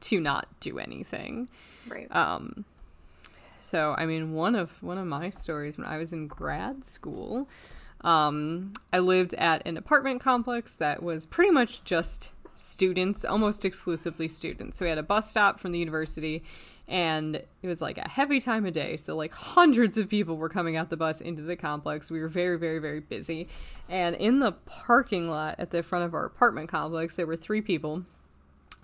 [0.00, 1.48] to not do anything.
[1.88, 2.14] Right.
[2.14, 2.64] Um,
[3.60, 7.48] so, I mean, one of one of my stories when I was in grad school,
[8.02, 12.32] um, I lived at an apartment complex that was pretty much just
[12.62, 14.78] students, almost exclusively students.
[14.78, 16.42] So we had a bus stop from the university,
[16.88, 18.96] and it was like a heavy time of day.
[18.96, 22.10] So like hundreds of people were coming out the bus into the complex.
[22.10, 23.48] We were very very very busy.
[23.88, 27.60] And in the parking lot at the front of our apartment complex there were three
[27.60, 28.04] people.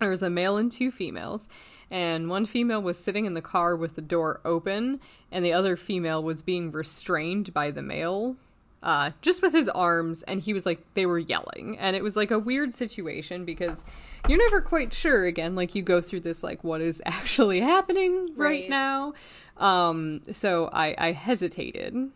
[0.00, 1.48] There was a male and two females
[1.90, 5.00] and one female was sitting in the car with the door open
[5.32, 8.36] and the other female was being restrained by the male
[8.82, 11.76] uh, just with his arms, and he was like, they were yelling.
[11.78, 13.84] And it was like a weird situation because
[14.28, 15.54] you're never quite sure again.
[15.56, 18.70] Like, you go through this, like, what is actually happening right, Right.
[18.70, 19.14] now.
[19.56, 22.10] Um, so I, I hesitated.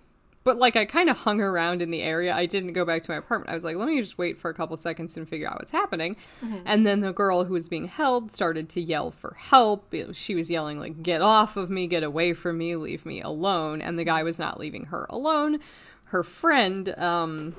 [0.44, 2.34] But, like, I kind of hung around in the area.
[2.34, 3.50] I didn't go back to my apartment.
[3.50, 5.70] I was like, let me just wait for a couple seconds and figure out what's
[5.70, 6.16] happening.
[6.64, 9.94] And then the girl who was being held started to yell for help.
[10.14, 13.80] She was yelling, like, get off of me, get away from me, leave me alone.
[13.80, 15.60] And the guy was not leaving her alone
[16.12, 17.54] her friend um,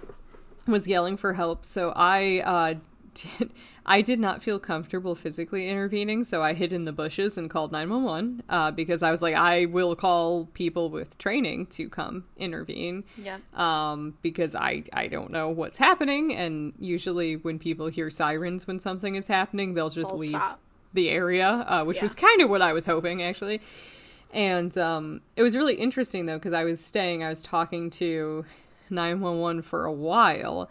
[0.67, 2.73] was yelling for help, so I uh,
[3.13, 3.51] did,
[3.85, 7.71] I did not feel comfortable physically intervening, so I hid in the bushes and called
[7.71, 13.03] 911 uh, because I was like, I will call people with training to come intervene
[13.17, 13.37] Yeah.
[13.53, 18.79] um, because I, I don't know what's happening, and usually when people hear sirens when
[18.79, 20.59] something is happening, they'll just They'll leave stop.
[20.93, 22.03] the area, uh, which Yeah.
[22.03, 23.61] was kind of what I was hoping actually.
[24.33, 28.45] And um, it was really interesting though because I was staying, I was talking to
[28.89, 30.69] 911 for a while,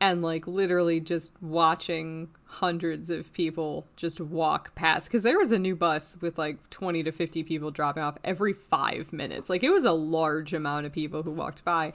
[0.00, 5.58] and like literally just watching hundreds of people just walk past because there was a
[5.58, 9.48] new bus with like 20 to 50 people dropping off every five minutes.
[9.48, 11.92] Like it was a large amount of people who walked by.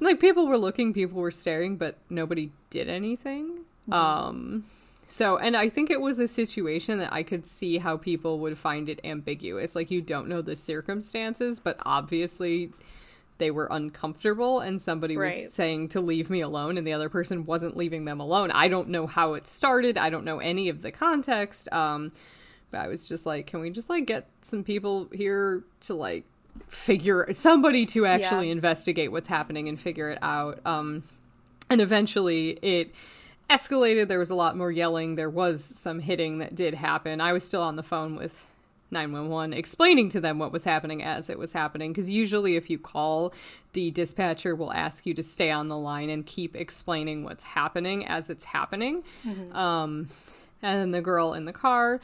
[0.00, 3.60] Like people were looking people were staring but nobody did anything.
[3.90, 4.64] Um
[5.12, 8.56] so, and I think it was a situation that I could see how people would
[8.56, 9.76] find it ambiguous.
[9.76, 12.72] Like, you don't know the circumstances, but obviously
[13.36, 15.42] they were uncomfortable, and somebody Right.
[15.44, 18.50] was saying to leave me alone, and the other person wasn't leaving them alone.
[18.52, 19.98] I don't know how it started.
[19.98, 21.70] I don't know any of the context.
[21.72, 22.10] Um,
[22.70, 26.24] but I was just like, can we just like get some people here to like
[26.68, 28.52] figure somebody to actually Yeah.
[28.52, 30.58] investigate what's happening and figure it out?
[30.64, 31.02] Um,
[31.68, 32.94] and eventually it
[33.52, 37.32] escalated there was a lot more yelling there was some hitting that did happen i
[37.32, 38.46] was still on the phone with
[38.90, 42.78] 911 explaining to them what was happening as it was happening because usually if you
[42.78, 43.32] call
[43.72, 48.06] the dispatcher will ask you to stay on the line and keep explaining what's happening
[48.06, 49.02] as it's happening
[49.52, 50.08] um,
[50.62, 52.00] and then the girl in the car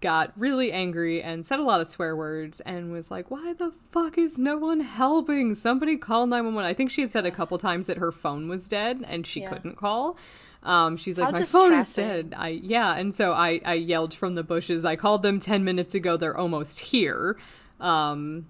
[0.00, 3.70] got really angry and said a lot of swear words and was like, Why the
[3.92, 5.54] fuck is no one helping?
[5.54, 6.68] Somebody call 911.
[6.68, 9.42] I think she had said a couple times that her phone was dead and she
[9.42, 9.50] Yeah.
[9.50, 10.16] couldn't call.
[10.62, 12.34] Um, she's like, How My phone is dead.
[12.36, 14.84] I yeah, and so I, I yelled from the bushes.
[14.84, 17.36] I called them ten minutes ago, they're almost here.
[17.80, 18.46] Um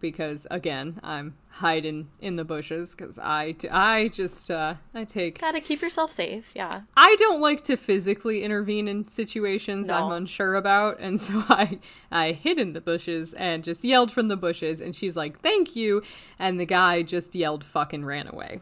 [0.00, 5.60] because again, I'm hiding in the bushes because I, I just uh, I take Gotta
[5.60, 6.50] keep yourself safe.
[6.54, 6.70] Yeah.
[6.96, 9.94] I don't like to physically intervene in situations No.
[9.94, 11.78] I'm unsure about, and so I
[12.10, 15.76] I hid in the bushes and just yelled from the bushes, and she's like, "Thank
[15.76, 16.02] you,"
[16.38, 18.60] and the guy just yelled "fucking" ran away.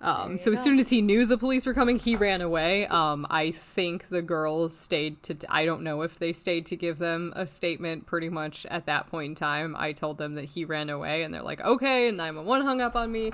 [0.00, 0.64] Um, so as go.
[0.64, 2.86] soon as he knew the police were coming, he ran away.
[2.86, 5.36] Um, I think the girls stayed to.
[5.48, 8.06] I don't know if they stayed to give them a statement.
[8.06, 11.32] Pretty much at that point in time, I told them that he ran away, and
[11.32, 13.32] they're like, "Okay." And 911 hung up on me,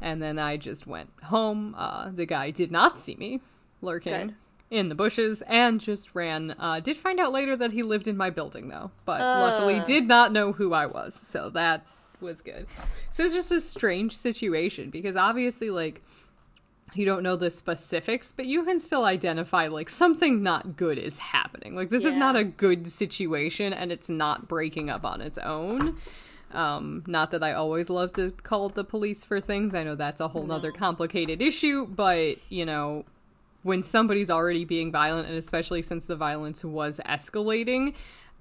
[0.00, 1.74] and then I just went home.
[1.76, 3.40] Uh, the guy did not see me
[3.82, 4.34] lurking Good.
[4.70, 6.54] in the bushes and just ran.
[6.58, 10.08] Uh, did find out later that he lived in my building though, but luckily did
[10.08, 11.84] not know who I was, so that
[12.20, 12.66] was good.
[13.10, 16.02] So it's just a strange situation because obviously, like,
[16.94, 21.18] you don't know the specifics, but you can still identify like something not good is
[21.18, 21.74] happening.
[21.76, 25.96] Like this is not a good situation and it's not breaking up on its own.
[26.50, 29.74] Um, not that I always love to call the police for things.
[29.74, 33.04] I know that's a whole nother complicated issue, but you know,
[33.62, 37.94] when somebody's already being violent, and especially since the violence was escalating,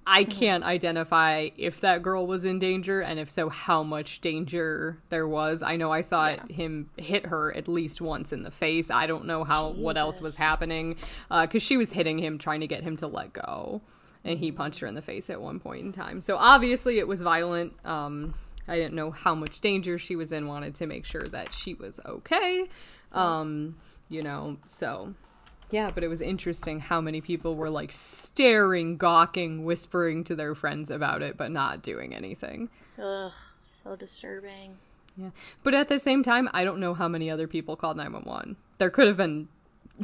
[0.10, 5.00] I can't identify if that girl was in danger, and if so, how much danger
[5.10, 5.62] there was.
[5.62, 8.90] I know I saw it, him hit her at least once in the face.
[8.90, 10.96] I don't know how what else was happening
[11.30, 13.82] because she was hitting him, trying to get him to let go,
[14.24, 16.22] and he punched her in the face at one point in time.
[16.22, 17.74] So obviously, it was violent.
[17.86, 18.34] Um,
[18.66, 20.48] I didn't know how much danger she was in.
[20.48, 22.70] Wanted to make sure that she was okay.
[23.12, 23.76] Um,
[24.08, 25.16] you know, so
[25.70, 30.56] yeah, but it was interesting how many people were like staring, gawking, whispering to their
[30.56, 32.70] friends about it, but not doing anything.
[33.02, 33.32] Ugh.
[33.72, 34.78] So disturbing.
[35.16, 35.30] Yeah.
[35.64, 38.56] But at the same time, I don't know how many other people called 911.
[38.78, 39.48] There could have been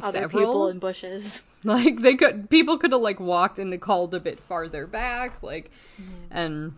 [0.02, 0.42] Other several.
[0.42, 1.42] people in bushes.
[1.64, 5.70] like they could people could have like walked and called a bit farther back, like
[6.00, 6.12] Mm-hmm.
[6.36, 6.74] and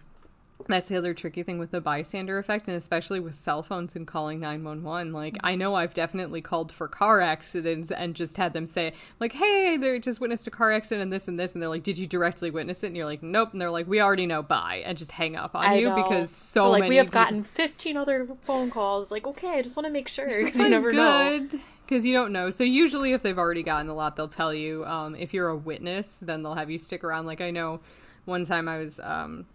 [0.69, 4.07] that's the other tricky thing with the bystander effect, and especially with cell phones and
[4.07, 5.13] calling 911.
[5.13, 9.33] Like, I know I've definitely called for car accidents and just had them say, like,
[9.33, 11.53] hey, they just witnessed a car accident and this and this.
[11.53, 12.89] And they're like, did you directly witness it?
[12.89, 13.53] And you're like, nope.
[13.53, 14.83] And they're like, we already know, bye.
[14.85, 15.97] And just hang up on I you know.
[15.97, 19.11] because so But, like many we have people- gotten 15 other phone calls.
[19.11, 21.39] Like, okay, I just want to make sure because you never know.
[21.49, 22.51] good because you don't know.
[22.51, 24.85] So usually, if they've already gotten a lot, they'll tell you.
[24.87, 27.27] Um, if you're a witness, then they'll have you stick around.
[27.27, 27.81] Like I know,
[28.25, 29.47] one time I was um,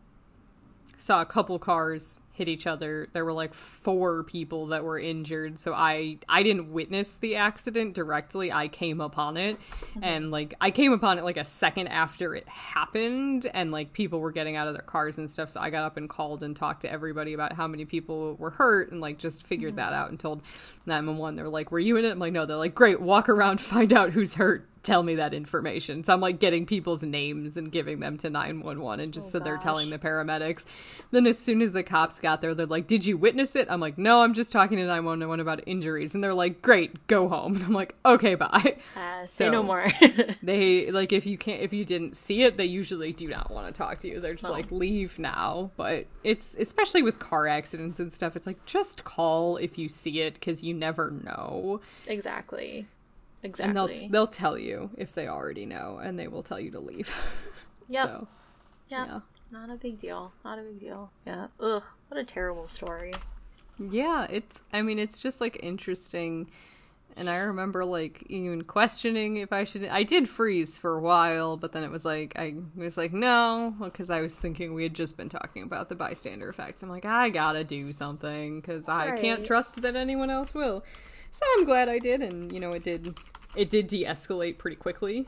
[1.01, 3.09] saw a couple cars hit each other.
[3.11, 5.59] There were like four people that were injured.
[5.59, 8.51] So I I didn't witness the accident directly.
[8.51, 10.03] I came upon it, mm-hmm.
[10.03, 14.19] and like I came upon it like a second after it happened, and like people
[14.19, 15.49] were getting out of their cars and stuff.
[15.49, 18.51] So I got up and called and talked to everybody about how many people were
[18.51, 19.77] hurt, and like just figured mm-hmm.
[19.77, 20.41] that out and told
[20.85, 21.35] 911.
[21.35, 23.93] They're like, "Were you in it?" I'm like, "No." They're like, "Great, walk around, find
[23.93, 26.03] out who's hurt." Tell me that information.
[26.03, 29.59] So I'm like getting people's names and giving them to 911 and just so they're
[29.59, 30.65] telling the paramedics.
[31.11, 33.79] Then as soon as the cops got there, they're like, "Did you witness it?" I'm
[33.79, 37.53] like, "No, I'm just talking to 911 about injuries." And they're like, "Great, go home."
[37.57, 39.85] And I'm like, "Okay, bye." Uh, say no more.
[40.41, 43.67] They like if you can't if you didn't see it, they usually do not want
[43.67, 44.19] to talk to you.
[44.19, 44.51] They're just No.
[44.51, 45.69] like leave now.
[45.77, 48.35] But it's especially with car accidents and stuff.
[48.35, 52.87] It's like just call if you see it because you never know, exactly.
[53.43, 53.65] Exactly.
[53.69, 56.79] and they'll they'll tell you if they already know, and they will tell you to
[56.79, 57.13] leave.
[57.89, 58.07] Yep.
[58.07, 58.27] So
[58.89, 59.07] Yep.
[59.07, 59.19] yeah.
[59.51, 60.31] Not a big deal.
[60.45, 61.11] Not a big deal.
[61.27, 61.47] Yeah.
[61.59, 61.83] Ugh.
[62.07, 63.11] What a terrible story.
[63.77, 66.49] Yeah, it's I mean it's just like interesting
[67.17, 71.57] and I remember like even questioning if I should I did freeze for a while,
[71.57, 74.93] but then it was like I was like no, because I was thinking we had
[74.93, 76.83] just been talking about the bystander effects.
[76.83, 80.83] I'm like I got to do something cuz I can't trust that anyone else will.
[81.31, 83.15] So I'm glad I did and you know it did
[83.55, 85.27] it did de-escalate pretty quickly.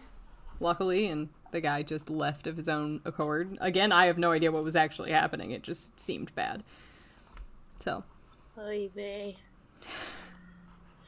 [0.60, 3.58] Luckily and the guy just left of his own accord.
[3.62, 5.52] Again, I have no idea what was actually happening.
[5.52, 6.64] It just seemed bad.
[7.78, 8.04] So,
[8.58, 9.36] Oy vey.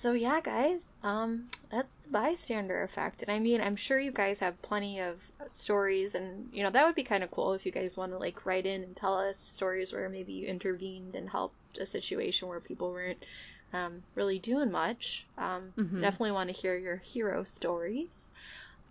[0.06, 4.38] So yeah, guys, um, that's the bystander effect, and I mean, I'm sure you guys
[4.38, 7.72] have plenty of stories, and you know that would be kind of cool if you
[7.72, 11.32] guys want to like write in and tell us stories where maybe you intervened and
[11.32, 13.26] helped a situation where people weren't
[13.74, 15.26] um, really doing much.
[15.40, 18.32] Um, Definitely want to hear your hero stories.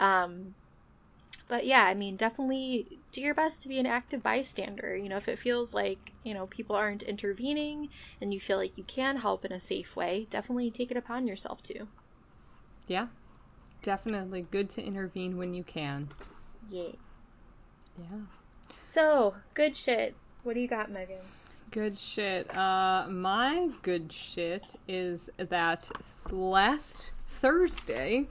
[0.00, 0.56] Um,
[1.48, 4.96] but yeah, I mean, definitely do your best to be an active bystander.
[4.96, 7.90] You know, if it feels like, you know, people aren't intervening
[8.20, 11.26] and you feel like you can help in a safe way, definitely take it upon
[11.26, 11.86] yourself to.
[12.86, 13.08] Yeah.
[13.82, 16.08] Definitely good to intervene when you can.
[16.70, 16.92] Yeah.
[17.98, 18.18] Yeah.
[18.90, 20.14] So, good shit.
[20.42, 21.18] What do you got, Megan?
[21.70, 22.56] Good shit.
[22.56, 25.90] Uh my good shit is that
[26.30, 28.28] last Thursday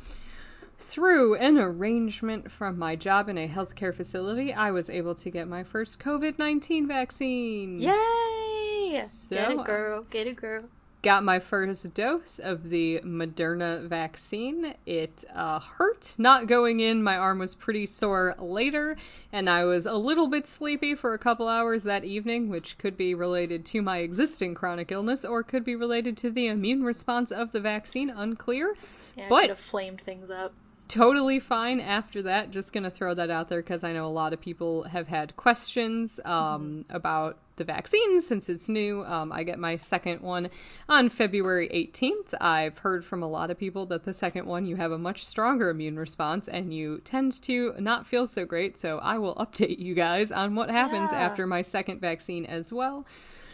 [0.83, 5.47] through an arrangement from my job in a healthcare facility, I was able to get
[5.47, 7.79] my first COVID-19 vaccine.
[7.79, 9.01] Yay!
[9.05, 10.05] So, get it, girl.
[10.09, 10.63] Get it, girl.
[11.01, 14.73] got my first dose of the Moderna vaccine.
[14.85, 17.01] It uh, hurt not going in.
[17.01, 18.95] My arm was pretty sore later,
[19.31, 22.97] and I was a little bit sleepy for a couple hours that evening, which could
[22.97, 27.31] be related to my existing chronic illness or could be related to the immune response
[27.31, 28.09] of the vaccine.
[28.09, 28.75] Unclear.
[29.15, 30.53] Yeah, But- could have flamed things up.
[30.87, 32.51] Totally fine after that.
[32.51, 35.35] Just gonna throw that out there because I know a lot of people have had
[35.35, 39.03] questions um, about the vaccine since it's new.
[39.05, 40.49] Um, I get my second one
[40.89, 42.33] on February 18th.
[42.41, 45.23] I've heard from a lot of people that the second one you have a much
[45.23, 48.77] stronger immune response and you tend to not feel so great.
[48.77, 51.19] So I will update you guys on what happens Yeah.
[51.19, 53.05] after my second vaccine as well.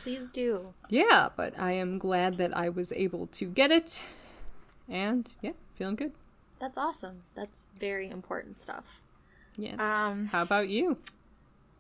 [0.02, 0.74] Please do.
[0.88, 4.02] Yeah, but I am glad that I was able to get it.
[4.88, 6.14] And yeah, feeling good.
[6.60, 7.20] That's awesome.
[7.36, 9.02] That's very important stuff.
[9.58, 9.80] Yes.
[9.80, 10.98] Um, How about you?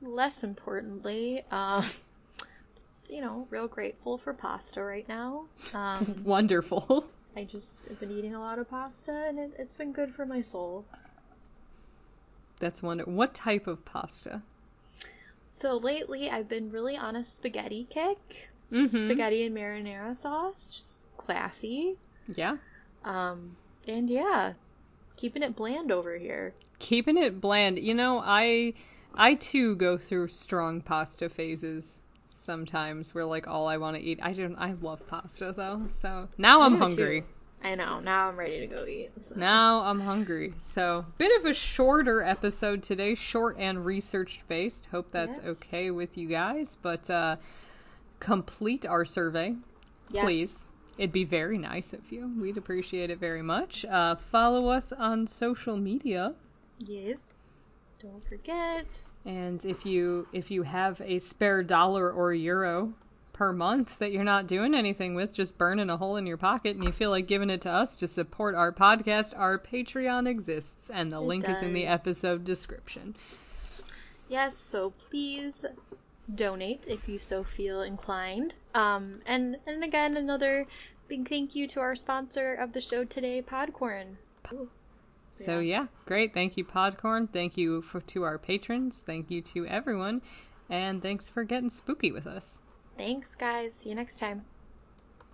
[0.01, 1.84] less importantly, um,
[2.75, 5.45] just, you know, real grateful for pasta right now.
[5.73, 7.05] Um, Wonderful.
[7.36, 10.25] I just have been eating a lot of pasta, and it, it's been good for
[10.25, 10.86] my soul.
[12.59, 13.13] That's wonderful.
[13.13, 14.41] What type of pasta?
[15.43, 18.49] So lately, I've been really on a spaghetti kick.
[18.71, 18.88] Mhm.
[19.07, 21.97] Spaghetti and marinara sauce, just classy.
[22.27, 22.57] Yeah.
[23.03, 23.55] Um,
[23.88, 24.53] and yeah,
[25.20, 26.53] keeping it bland over here.
[26.80, 27.78] Keeping it bland.
[27.80, 28.74] You know, I
[29.13, 34.20] I too go through strong pasta phases sometimes where like all I want to eat.
[34.22, 35.84] I don't I love pasta though.
[35.89, 37.22] So now I'm hungry.
[37.22, 37.28] too.
[37.61, 37.99] I know.
[37.99, 39.09] Now I'm ready to go eat.
[39.28, 39.36] so.
[39.36, 40.53] Now I'm hungry.
[40.61, 44.86] So, bit of a shorter episode today, short and research based.
[44.91, 45.45] Hope that's Yes.
[45.57, 47.36] okay with you guys, but uh
[48.22, 49.55] complete our survey.
[50.11, 50.24] Yes.
[50.24, 50.67] please.
[50.99, 52.29] It'd be very nice of you.
[52.37, 53.85] We'd appreciate it very much.
[53.85, 56.33] Uh, follow us on social media.
[56.77, 57.37] Yes.
[58.01, 59.03] Don't forget.
[59.25, 62.95] And if you if you have a spare dollar or euro
[63.31, 66.75] per month that you're not doing anything with, just burning a hole in your pocket,
[66.75, 70.89] and you feel like giving it to us to support our podcast, our Patreon exists,
[70.89, 73.15] and the It link is in the episode description.
[74.27, 75.65] Yes, so please
[76.36, 78.55] donate if you so feel inclined.
[78.73, 80.67] Um, and and again, another
[81.07, 84.17] big thank you to our sponsor of the show today, Podcorn.
[85.34, 86.34] So yeah, great.
[86.34, 87.32] Thank you, Podcorn.
[87.32, 89.01] Thank you for, to our patrons.
[89.05, 90.21] Thank you to everyone,
[90.69, 92.59] and thanks for getting spooky with us.
[92.97, 93.73] Thanks, guys.
[93.73, 94.45] See you next time.